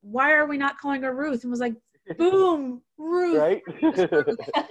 Why 0.02 0.32
are 0.32 0.46
we 0.46 0.58
not 0.58 0.78
calling 0.78 1.02
her 1.02 1.14
Ruth? 1.14 1.42
And 1.42 1.50
was 1.50 1.60
like, 1.60 1.74
Boom, 2.18 2.82
Ruth. 2.98 3.38
right 3.38 3.62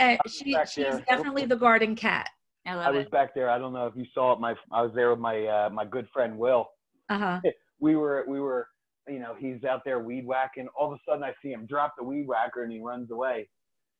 And 0.00 0.18
she, 0.28 0.56
she's 0.70 0.84
there. 0.84 1.04
definitely 1.08 1.44
the 1.44 1.56
garden 1.56 1.96
cat. 1.96 2.30
I 2.64 2.72
i 2.74 2.90
was 2.90 3.02
it. 3.06 3.10
back 3.10 3.34
there 3.34 3.48
i 3.50 3.58
don't 3.58 3.72
know 3.72 3.86
if 3.86 3.94
you 3.96 4.04
saw 4.14 4.32
it 4.34 4.40
my 4.40 4.54
i 4.72 4.82
was 4.82 4.92
there 4.94 5.10
with 5.10 5.18
my 5.18 5.44
uh, 5.46 5.70
my 5.70 5.84
good 5.86 6.06
friend 6.12 6.36
will 6.38 6.68
Uh 7.08 7.18
huh. 7.18 7.40
we 7.80 7.96
were 7.96 8.24
we 8.28 8.40
were 8.40 8.68
you 9.08 9.18
know 9.18 9.34
he's 9.38 9.64
out 9.64 9.80
there 9.86 9.98
weed 10.00 10.26
whacking 10.26 10.68
all 10.78 10.92
of 10.92 10.98
a 10.98 10.98
sudden 11.10 11.24
i 11.24 11.32
see 11.42 11.50
him 11.50 11.64
drop 11.66 11.94
the 11.98 12.04
weed 12.04 12.26
whacker 12.28 12.62
and 12.64 12.70
he 12.72 12.78
runs 12.78 13.10
away 13.10 13.48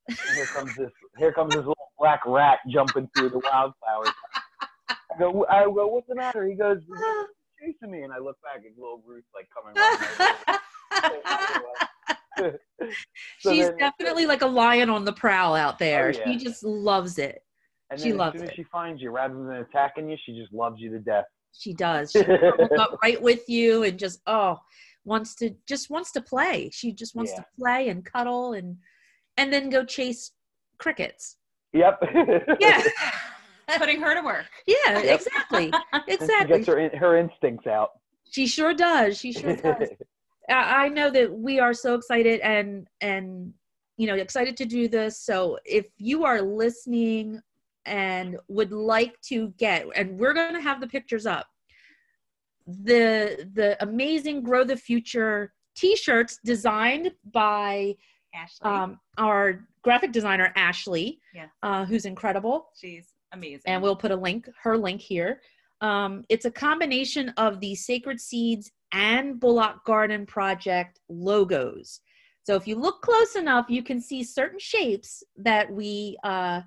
and 0.09 0.19
here 0.37 0.47
comes 0.55 0.77
this 0.77 0.91
here 1.19 1.33
comes 1.33 1.53
this 1.55 1.61
little 1.61 1.91
black 1.99 2.21
rat 2.27 2.59
jumping 2.71 3.09
through 3.17 3.31
the 3.31 3.39
wildflowers 3.39 4.13
i 5.19 5.21
go 5.21 5.47
i 5.51 5.65
go 5.65 5.87
what's 5.89 6.07
the 6.09 6.15
matter 6.15 6.47
he 6.47 6.55
goes 6.55 6.79
"He's 6.87 7.75
chasing 7.75 7.91
me 7.91 8.03
and 8.03 8.13
i 8.13 8.19
look 8.19 8.37
back 8.43 8.63
and 8.65 8.75
little 8.77 9.03
ruth 9.07 9.25
like 9.35 9.49
coming 9.55 9.75
right. 9.77 10.59
So 13.41 13.53
She's 13.53 13.67
then- 13.67 13.79
definitely 13.79 14.27
like 14.27 14.43
a 14.43 14.47
lion 14.47 14.91
on 14.91 15.05
the 15.05 15.13
prowl 15.13 15.55
out 15.57 15.75
oh, 15.75 15.77
there. 15.81 16.13
Oh, 16.15 16.19
yeah. 16.19 16.25
She 16.33 16.39
just 16.39 16.63
loves 16.63 17.19
it. 17.19 17.43
and 17.91 17.99
she 17.99 18.11
then 18.11 18.19
loves 18.19 18.37
as 18.37 18.41
soon 18.41 18.49
it. 18.49 18.53
as 18.53 18.57
she 18.57 18.63
finds 18.71 19.03
you 19.03 19.11
rather 19.11 19.35
than 19.35 19.53
attacking 19.57 20.09
you 20.09 20.17
she 20.25 20.39
just 20.39 20.53
loves 20.53 20.77
you 20.81 20.89
to 20.91 21.01
death 21.01 21.25
She 21.53 21.75
does. 21.75 22.13
She 22.13 22.21
up 22.79 22.97
right 23.03 23.21
with 23.21 23.49
you 23.49 23.83
and 23.83 23.99
just 23.99 24.21
oh 24.29 24.59
wants 25.05 25.35
to 25.37 25.51
just 25.67 25.91
wants 25.91 26.13
to 26.13 26.21
play. 26.21 26.71
She 26.73 26.93
just 26.93 27.17
wants 27.17 27.33
Yeah. 27.33 27.39
to 27.41 27.47
play 27.59 27.89
and 27.89 28.05
cuddle 28.05 28.53
and 28.53 28.77
and 29.37 29.53
then 29.53 29.69
go 29.71 29.85
chase 29.85 30.31
crickets. 30.79 31.37
yep 31.73 31.99
Yeah. 32.61 32.83
Putting 33.77 34.01
her 34.01 34.15
to 34.15 34.23
work. 34.23 34.47
yeah, 34.67 34.99
Yep. 35.01 35.21
exactly. 35.21 35.73
And 35.93 36.03
she 36.09 36.15
Exactly. 36.15 36.59
gets 36.59 36.67
her 36.69 36.97
her 36.99 37.17
instincts 37.19 37.67
out 37.67 37.91
She 38.31 38.47
sure 38.47 38.73
does. 38.75 39.19
She 39.19 39.33
sure 39.33 39.55
does. 39.69 39.89
I 40.49 40.87
I 40.87 40.89
know 40.89 41.11
that 41.11 41.33
we 41.33 41.61
are 41.61 41.75
so 41.75 41.95
excited 41.95 42.41
and 42.41 42.87
and 43.01 43.53
you 43.97 44.07
know 44.07 44.15
excited 44.15 44.57
to 44.59 44.65
do 44.65 44.89
this. 44.89 45.21
So 45.21 45.59
if 45.65 45.87
you 45.99 46.25
are 46.25 46.41
listening 46.41 47.41
and 47.85 48.37
would 48.49 48.73
like 48.73 49.21
to 49.23 49.49
get 49.59 49.87
and 49.95 50.19
we're 50.19 50.35
going 50.35 50.55
to 50.55 50.61
have 50.61 50.81
the 50.81 50.87
pictures 50.87 51.27
up 51.27 51.47
the 52.67 53.49
the 53.55 53.83
amazing 53.83 54.43
grow 54.43 54.63
the 54.65 54.77
future 54.77 55.53
t-shirts 55.75 56.39
designed 56.45 57.13
by 57.33 57.95
Ashley. 58.35 58.71
um, 58.71 59.01
our 59.17 59.67
graphic 59.83 60.13
designer 60.13 60.53
ashley 60.57 61.19
Yeah. 61.35 61.47
uh, 61.63 61.87
who's 61.87 62.05
incredible 62.05 62.69
She's 62.79 63.15
Amazing. 63.33 63.63
and 63.67 63.83
we'll 63.83 63.97
put 63.97 64.11
a 64.11 64.17
link, 64.17 64.49
her 64.63 64.77
link 64.77 65.01
here. 65.01 65.41
Um, 65.81 66.25
it's 66.29 66.45
a 66.45 66.51
combination 66.51 67.29
of 67.37 67.61
the 67.61 67.75
Sacred 67.75 68.21
Seeds 68.21 68.71
and 68.93 69.39
Bullock 69.39 69.85
Garden 69.85 70.27
Project 70.27 71.01
logos. 71.09 72.01
So 72.43 72.55
if 72.55 72.67
you 72.67 72.77
look 72.77 73.03
close 73.03 73.37
enough, 73.37 73.67
you 73.69 73.83
can 73.83 74.01
see 74.01 74.25
certain 74.25 74.59
shapes 74.59 75.23
that 75.37 75.71
we 75.71 76.17
uh, 76.25 76.63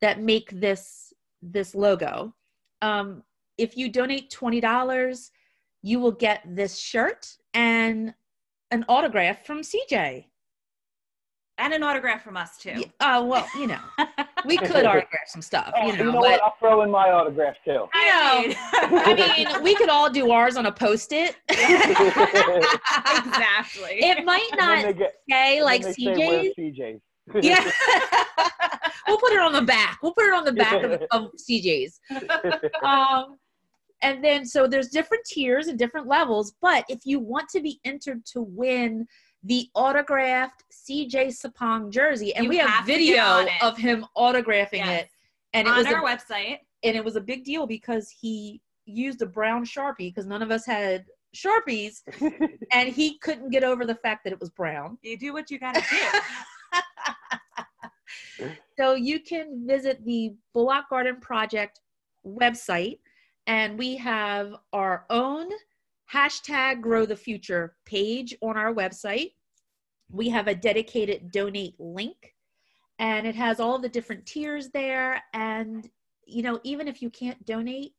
that 0.00 0.20
make 0.20 0.50
this 0.50 1.12
this 1.40 1.74
logo. 1.74 2.34
Um, 2.82 3.22
if 3.56 3.76
you 3.76 3.88
donate 3.88 4.30
twenty 4.30 4.60
dollars, 4.60 5.30
you 5.82 6.00
will 6.00 6.12
get 6.12 6.42
this 6.44 6.76
shirt 6.76 7.36
and 7.54 8.12
an 8.72 8.84
autograph 8.88 9.46
from 9.46 9.60
CJ. 9.60 10.24
And 11.58 11.72
an 11.72 11.82
autograph 11.82 12.22
from 12.22 12.36
us 12.36 12.56
too. 12.56 12.74
Yeah, 12.76 12.86
Uh, 13.18 13.22
well, 13.24 13.46
you 13.54 13.66
know, 13.66 13.78
we 14.46 14.56
could 14.56 14.84
autograph 14.86 15.26
some 15.26 15.42
stuff, 15.42 15.72
Oh, 15.76 15.86
you 15.86 15.96
know, 15.96 16.12
but 16.12 16.20
what? 16.20 16.42
I'll 16.42 16.56
throw 16.58 16.82
in 16.82 16.90
my 16.90 17.10
autograph 17.10 17.56
too. 17.64 17.86
I 17.94 18.44
mean- 18.46 18.56
I 19.04 19.14
mean, 19.14 19.62
we 19.62 19.74
could 19.74 19.88
all 19.88 20.10
do 20.10 20.30
ours 20.30 20.56
on 20.56 20.66
a 20.66 20.72
post-it. 20.72 21.36
exactly. 21.48 21.70
it 24.02 24.24
might 24.24 24.48
not 24.56 24.82
they 24.84 24.92
get, 24.92 25.14
say 25.30 25.62
like 25.62 25.82
then 25.82 25.94
they 25.98 26.52
CJ's. 26.54 26.54
CJ's. 26.58 27.00
Yeah. 27.40 27.62
we'll 29.06 29.18
put 29.18 29.32
it 29.32 29.38
on 29.38 29.52
the 29.52 29.62
back. 29.62 29.98
We'll 30.02 30.12
put 30.12 30.24
it 30.26 30.32
on 30.34 30.44
the 30.44 30.52
back 30.52 30.82
of, 30.82 31.00
of 31.12 31.30
CJ's. 31.48 32.00
Um, 32.82 33.36
and 34.02 34.24
then 34.24 34.44
so 34.44 34.66
there's 34.66 34.88
different 34.88 35.24
tiers 35.24 35.68
and 35.68 35.78
different 35.78 36.08
levels, 36.08 36.54
but 36.60 36.84
if 36.88 37.00
you 37.04 37.20
want 37.20 37.48
to 37.50 37.60
be 37.60 37.78
entered 37.84 38.26
to 38.32 38.42
win 38.42 39.06
the 39.44 39.68
autographed 39.74 40.64
CJ 40.72 41.28
Sapong 41.28 41.90
jersey, 41.90 42.34
and 42.34 42.44
You 42.44 42.50
we 42.50 42.56
have, 42.58 42.70
have 42.70 42.86
video 42.86 43.46
of 43.60 43.76
him 43.76 44.06
autographing 44.16 44.78
Yes. 44.84 45.02
it, 45.04 45.10
and 45.52 45.66
it 45.66 45.70
on 45.72 45.76
was 45.78 45.86
our 45.86 46.00
a, 46.00 46.02
website. 46.04 46.58
and 46.84 46.96
it 46.96 47.04
was 47.04 47.16
a 47.16 47.20
big 47.20 47.44
deal 47.44 47.66
because 47.66 48.08
he 48.10 48.60
used 48.86 49.22
a 49.22 49.26
brown 49.26 49.64
sharpie 49.64 49.96
because 50.12 50.26
none 50.26 50.42
of 50.42 50.50
us 50.50 50.64
had 50.66 51.06
sharpies, 51.36 52.02
and 52.72 52.88
he 52.88 53.18
couldn't 53.18 53.50
get 53.50 53.64
over 53.64 53.84
the 53.84 53.94
fact 53.96 54.22
that 54.24 54.32
it 54.32 54.40
was 54.40 54.50
brown. 54.50 54.98
You 55.02 55.16
do 55.18 55.32
what 55.32 55.50
you 55.50 55.58
gotta 55.58 55.80
do. 55.90 56.20
So 58.78 58.94
you 58.94 59.20
can 59.20 59.66
visit 59.66 60.04
the 60.04 60.34
Bullock 60.54 60.88
Garden 60.88 61.20
Project 61.20 61.80
website, 62.26 62.98
and 63.46 63.78
we 63.78 63.96
have 63.96 64.54
our 64.72 65.04
own 65.10 65.50
hashtag 66.12 66.80
Grow 66.80 67.06
the 67.06 67.16
Future 67.16 67.76
page 67.86 68.36
on 68.42 68.56
our 68.56 68.74
website. 68.74 69.32
We 70.10 70.28
have 70.28 70.46
a 70.48 70.54
dedicated 70.54 71.30
donate 71.30 71.74
link, 71.78 72.34
and 72.98 73.26
it 73.26 73.34
has 73.34 73.60
all 73.60 73.78
the 73.78 73.88
different 73.88 74.26
tiers 74.26 74.70
there. 74.70 75.22
And 75.32 75.88
you 76.26 76.42
know, 76.42 76.60
even 76.64 76.86
if 76.88 77.02
you 77.02 77.10
can't 77.10 77.44
donate, 77.44 77.94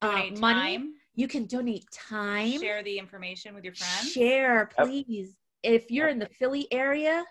uh, 0.00 0.24
money, 0.38 0.76
time. 0.76 0.94
you 1.14 1.28
can 1.28 1.46
donate 1.46 1.84
time. 1.92 2.60
Share 2.60 2.82
the 2.82 2.98
information 2.98 3.54
with 3.54 3.64
your 3.64 3.74
friends. 3.74 4.12
Share, 4.12 4.70
Yep. 4.78 4.86
please. 4.86 5.36
If 5.62 5.90
you're 5.90 6.08
in 6.08 6.18
the 6.18 6.26
Philly 6.26 6.66
area, 6.72 7.24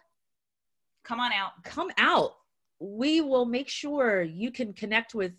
Come 1.03 1.19
on 1.19 1.33
out. 1.33 1.63
come 1.63 1.91
out. 1.97 2.31
We 2.79 3.21
will 3.21 3.45
make 3.45 3.67
sure 3.67 4.21
you 4.21 4.51
can 4.51 4.73
connect 4.73 5.13
with 5.13 5.33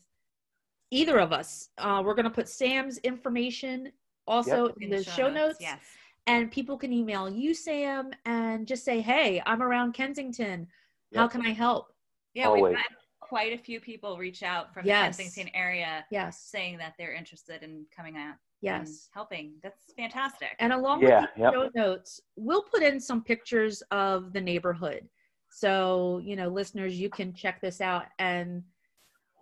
either 0.90 1.18
of 1.18 1.32
us. 1.32 1.70
Uh, 1.78 2.02
we're 2.04 2.14
going 2.14 2.24
to 2.24 2.30
put 2.30 2.48
Sam's 2.48 2.98
information 2.98 3.90
also 4.26 4.68
in 4.80 4.90
the 4.90 5.02
show 5.02 5.30
notes, 5.30 5.58
Yes. 5.60 5.80
and 6.26 6.50
people 6.50 6.76
can 6.78 6.92
email 6.92 7.28
you, 7.28 7.54
Sam, 7.54 8.12
and 8.24 8.66
just 8.66 8.84
say, 8.84 9.00
"Hey, 9.00 9.42
I'm 9.46 9.62
around 9.62 9.92
Kensington. 9.92 10.68
How 11.14 11.28
can 11.28 11.44
I 11.44 11.50
help?" 11.50 11.94
Yeah, 12.34 12.50
we've 12.52 12.76
had 12.76 12.86
quite 13.20 13.52
a 13.52 13.58
few 13.58 13.80
people 13.80 14.18
reach 14.18 14.42
out 14.42 14.74
from 14.74 14.86
Yes. 14.86 15.16
the 15.16 15.22
Kensington 15.24 15.54
area 15.54 16.04
Yes, 16.10 16.40
saying 16.40 16.78
that 16.78 16.94
they're 16.98 17.14
interested 17.14 17.62
in 17.62 17.86
coming 17.94 18.16
out 18.16 18.36
and 18.62 18.86
yes. 18.86 19.08
helping. 19.12 19.54
That's 19.62 19.92
fantastic. 19.94 20.54
And 20.58 20.72
along 20.72 21.02
Yeah, 21.02 21.22
with 21.22 21.30
the 21.34 21.40
yep. 21.40 21.52
show 21.54 21.70
notes, 21.74 22.20
we'll 22.36 22.62
put 22.62 22.82
in 22.82 23.00
some 23.00 23.24
pictures 23.24 23.82
of 23.90 24.32
the 24.32 24.40
neighborhood. 24.40 25.08
So, 25.50 26.18
you 26.24 26.36
know, 26.36 26.48
listeners, 26.48 26.98
you 26.98 27.10
can 27.10 27.34
check 27.34 27.60
this 27.60 27.80
out. 27.80 28.04
And 28.18 28.62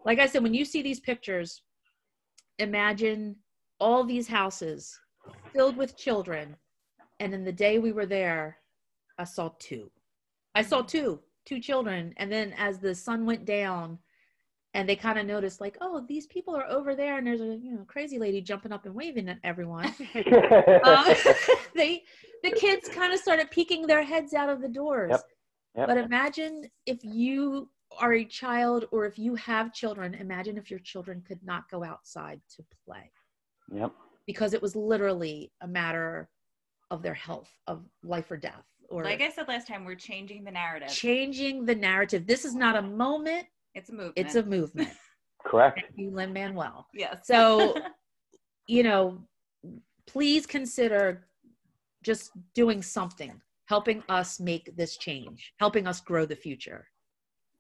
like 0.04 0.18
I 0.18 0.26
said, 0.26 0.42
when 0.42 0.54
you 0.54 0.64
see 0.64 0.82
these 0.82 1.00
pictures, 1.00 1.62
imagine 2.58 3.36
all 3.80 4.04
these 4.04 4.28
houses 4.28 4.98
filled 5.52 5.76
with 5.76 5.96
children. 5.96 6.56
And 7.18 7.34
in 7.34 7.44
the 7.44 7.52
day 7.52 7.78
we 7.78 7.92
were 7.92 8.06
there, 8.06 8.58
I 9.18 9.24
saw 9.24 9.50
two. 9.58 9.90
I 10.54 10.62
saw 10.62 10.82
two, 10.82 11.20
two 11.44 11.60
children. 11.60 12.14
And 12.16 12.30
then 12.30 12.54
as 12.56 12.78
the 12.78 12.94
sun 12.94 13.26
went 13.26 13.44
down, 13.44 13.98
and 14.72 14.88
they 14.88 14.94
kind 14.94 15.18
of 15.18 15.26
noticed, 15.26 15.60
like, 15.60 15.76
oh, 15.80 16.04
these 16.08 16.28
people 16.28 16.54
are 16.54 16.68
over 16.70 16.94
there, 16.94 17.18
and 17.18 17.26
there's 17.26 17.40
a 17.40 17.56
you 17.56 17.72
know 17.74 17.84
crazy 17.88 18.18
lady 18.18 18.40
jumping 18.40 18.72
up 18.72 18.86
and 18.86 18.94
waving 18.94 19.28
at 19.28 19.38
everyone 19.42 19.86
um, 20.84 21.04
they 21.74 22.04
the 22.44 22.52
kids 22.52 22.88
kind 22.88 23.12
of 23.12 23.18
started 23.18 23.50
peeking 23.50 23.86
their 23.86 24.02
heads 24.04 24.32
out 24.32 24.48
of 24.48 24.60
the 24.60 24.68
doors 24.68 25.10
Yep. 25.10 25.20
Yep. 25.76 25.86
but 25.88 25.98
imagine 25.98 26.68
if 26.86 26.98
you 27.02 27.68
are 27.98 28.14
a 28.14 28.24
child 28.24 28.84
or 28.92 29.06
if 29.06 29.18
you 29.18 29.34
have 29.34 29.72
children 29.74 30.14
imagine 30.14 30.56
if 30.56 30.70
your 30.70 30.80
children 30.80 31.20
could 31.26 31.42
not 31.42 31.68
go 31.68 31.82
outside 31.82 32.40
to 32.56 32.64
play 32.86 33.10
yep. 33.72 33.92
because 34.26 34.52
it 34.54 34.62
was 34.62 34.76
literally 34.76 35.52
a 35.61 35.68
matter 35.68 36.28
of 36.90 37.02
their 37.02 37.14
health 37.14 37.50
of 37.66 37.85
life 38.02 38.30
or 38.30 38.37
death 38.37 38.64
or 38.88 39.04
like 39.04 39.22
I 39.22 39.30
said 39.30 39.46
last 39.46 39.68
time, 39.68 39.85
we're 39.85 39.94
changing 39.94 40.42
the 40.42 40.50
narrative. 40.50 40.88
changing 40.88 41.64
the 41.64 41.74
narrative 41.74 42.26
this 42.26 42.44
is 42.44 42.54
not 42.54 42.76
a 42.76 42.83
moment 42.83 43.46
it's 43.74 43.88
a 43.88 43.92
movement. 43.92 44.14
it's 44.16 44.35
a 44.35 44.42
movement 44.42 44.90
Correct. 45.46 45.80
Thank 45.80 45.92
you 45.96 46.11
Lin-Manuel 46.11 46.87
yes. 46.92 47.20
So, 47.24 47.74
you 48.66 48.83
know, 48.83 49.22
please 50.06 50.46
consider 50.46 51.26
just 52.02 52.30
doing 52.54 52.83
something, 52.83 53.40
helping 53.66 54.02
us 54.09 54.40
make 54.40 54.74
this 54.76 54.96
change, 54.96 55.52
helping 55.59 55.87
us 55.87 56.00
grow 56.00 56.26
the 56.26 56.37
future. 56.37 56.87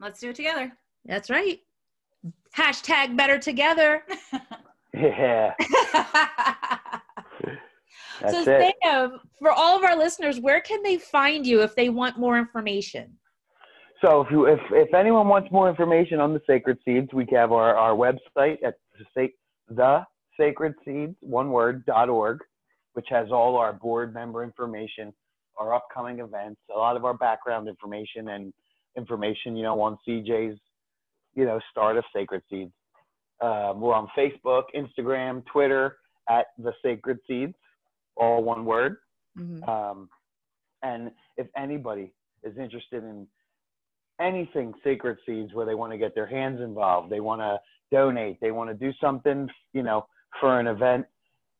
let's 0.00 0.20
do 0.20 0.30
it 0.30 0.36
together. 0.36 0.72
That's 1.04 1.30
right. 1.30 1.60
Hashtag 2.56 3.16
better 3.16 3.38
together. 3.38 4.02
Yeah. 4.94 5.54
That's 8.20 8.44
so, 8.44 8.52
it. 8.52 8.74
Sam, 8.82 9.20
for 9.38 9.50
all 9.50 9.76
of 9.76 9.84
our 9.84 9.96
listeners, 9.96 10.40
where 10.40 10.60
can 10.60 10.82
they 10.82 10.98
find 10.98 11.46
you 11.46 11.62
if 11.62 11.74
they 11.74 11.88
want 11.88 12.18
more 12.18 12.38
information? 12.38 13.16
So 14.02 14.22
if 14.22 14.30
you 14.30 14.46
if 14.46 14.60
if 14.70 14.94
anyone 14.94 15.28
wants 15.28 15.50
more 15.52 15.68
information 15.68 16.20
on 16.20 16.32
the 16.32 16.40
sacred 16.46 16.78
seeds, 16.84 17.08
we 17.12 17.26
have 17.32 17.52
our, 17.52 17.76
our 17.76 17.94
website 17.94 18.56
at 18.64 18.74
the, 19.14 19.28
the 19.68 20.04
sacred 20.38 20.74
seeds 20.84 21.14
one 21.20 21.50
word 21.50 21.84
dot 21.84 22.08
org, 22.08 22.40
which 22.94 23.06
has 23.10 23.30
all 23.30 23.56
our 23.56 23.72
board 23.74 24.14
member 24.14 24.42
information, 24.42 25.12
our 25.58 25.74
upcoming 25.74 26.20
events, 26.20 26.60
a 26.74 26.78
lot 26.78 26.96
of 26.96 27.04
our 27.04 27.14
background 27.14 27.68
information 27.68 28.28
and 28.28 28.52
information, 28.96 29.54
you 29.54 29.62
know, 29.62 29.80
on 29.80 29.98
CJ's, 30.08 30.58
you 31.34 31.44
know, 31.44 31.60
start 31.70 31.98
of 31.98 32.04
Sacred 32.14 32.42
Seeds. 32.50 32.72
Um, 33.40 33.80
we're 33.80 33.94
on 33.94 34.08
Facebook, 34.16 34.64
Instagram, 34.74 35.44
Twitter 35.46 35.96
at 36.28 36.46
the 36.58 36.72
Sacred 36.82 37.18
Seeds, 37.26 37.54
all 38.16 38.42
one 38.42 38.64
word. 38.64 38.98
Mhm. 39.38 39.66
Um, 39.68 40.10
and 40.82 41.12
if 41.36 41.48
anybody 41.56 42.12
is 42.42 42.56
interested 42.58 43.04
in 43.04 43.26
anything 44.18 44.74
Sacred 44.84 45.18
Seeds 45.24 45.54
where 45.54 45.66
they 45.66 45.74
want 45.74 45.92
to 45.92 45.98
get 45.98 46.14
their 46.14 46.26
hands 46.26 46.60
involved, 46.60 47.10
they 47.10 47.20
want 47.20 47.40
to 47.40 47.60
donate, 47.90 48.38
they 48.40 48.50
want 48.50 48.68
to 48.70 48.74
do 48.74 48.92
something, 49.00 49.48
you 49.72 49.82
know, 49.82 50.06
for 50.38 50.60
an 50.60 50.66
event, 50.66 51.06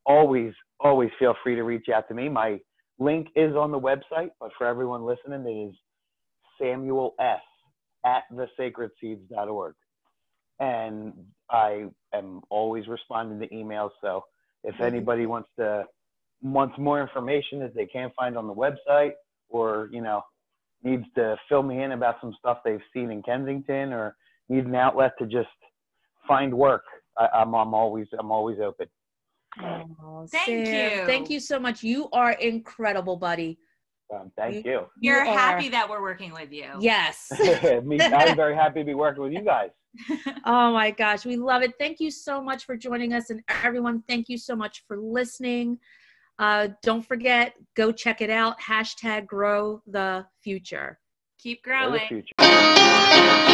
always, 0.04 0.52
always 0.78 1.10
feel 1.18 1.34
free 1.42 1.54
to 1.54 1.62
reach 1.64 1.88
out 1.88 2.06
to 2.08 2.14
me. 2.14 2.28
My 2.28 2.60
link 2.98 3.28
is 3.34 3.56
on 3.56 3.70
the 3.70 3.80
website, 3.80 4.30
but 4.38 4.52
for 4.56 4.66
everyone 4.66 5.04
listening, 5.04 5.46
it 5.46 5.68
is 5.70 5.74
Samuel 6.60 7.14
S. 7.18 7.40
at 8.04 8.24
thesacredseeds.org. 8.32 9.74
And 10.60 11.12
I 11.50 11.86
am 12.14 12.42
always 12.50 12.86
responding 12.86 13.40
to 13.40 13.54
emails. 13.54 13.90
So 14.00 14.24
if 14.62 14.80
anybody 14.80 15.26
wants 15.26 15.48
to 15.58 15.84
wants 16.42 16.78
more 16.78 17.00
information 17.00 17.60
that 17.60 17.74
they 17.74 17.86
can't 17.86 18.14
find 18.14 18.36
on 18.36 18.46
the 18.46 18.54
website 18.54 19.12
or, 19.48 19.88
you 19.92 20.00
know, 20.00 20.22
needs 20.82 21.04
to 21.14 21.36
fill 21.48 21.62
me 21.62 21.82
in 21.82 21.92
about 21.92 22.16
some 22.20 22.34
stuff 22.38 22.58
they've 22.64 22.80
seen 22.94 23.10
in 23.10 23.22
Kensington 23.22 23.92
or 23.92 24.16
need 24.48 24.64
an 24.64 24.74
outlet 24.74 25.12
to 25.18 25.26
just 25.26 25.48
find 26.26 26.52
work, 26.52 26.84
I, 27.18 27.28
I'm, 27.34 27.54
I'm 27.54 27.74
always 27.74 28.06
I'm 28.18 28.30
always 28.30 28.58
open. 28.60 28.86
Oh, 29.62 30.26
Thank 30.30 30.68
Sam, 30.68 31.00
you. 31.00 31.06
Thank 31.06 31.30
you 31.30 31.40
so 31.40 31.58
much. 31.58 31.82
You 31.82 32.08
are 32.12 32.32
incredible, 32.32 33.16
buddy. 33.16 33.58
Um, 34.12 34.32
thank 34.36 34.64
you. 34.64 34.86
You're 35.00 35.24
You 35.24 35.30
are- 35.30 35.38
happy 35.38 35.68
that 35.70 35.88
we're 35.88 36.02
working 36.02 36.32
with 36.32 36.52
you. 36.52 36.66
Yes. 36.80 37.30
Me, 37.84 38.00
I'm 38.00 38.36
very 38.36 38.54
happy 38.54 38.80
to 38.80 38.84
be 38.84 38.94
working 38.94 39.22
with 39.22 39.32
you 39.32 39.42
guys. 39.42 39.70
Oh 40.44 40.72
my 40.72 40.90
gosh, 40.92 41.24
we 41.24 41.36
love 41.36 41.62
it. 41.62 41.72
Thank 41.78 41.98
you 42.00 42.10
so 42.10 42.40
much 42.42 42.64
for 42.64 42.76
joining 42.76 43.12
us. 43.12 43.30
And 43.30 43.42
everyone, 43.64 44.02
thank 44.08 44.28
you 44.28 44.38
so 44.38 44.54
much 44.56 44.84
for 44.86 44.96
listening. 44.96 45.78
Uh, 46.38 46.68
don't 46.82 47.02
forget, 47.02 47.54
go 47.76 47.92
check 47.92 48.20
it 48.20 48.30
out. 48.30 48.58
Hashtag 48.60 49.26
grow 49.26 49.82
the 49.86 50.24
future. 50.42 50.98
Keep 51.38 51.64
For 51.64 51.70
the 51.70 51.98
growing. 51.98 52.08
future. 52.08 53.46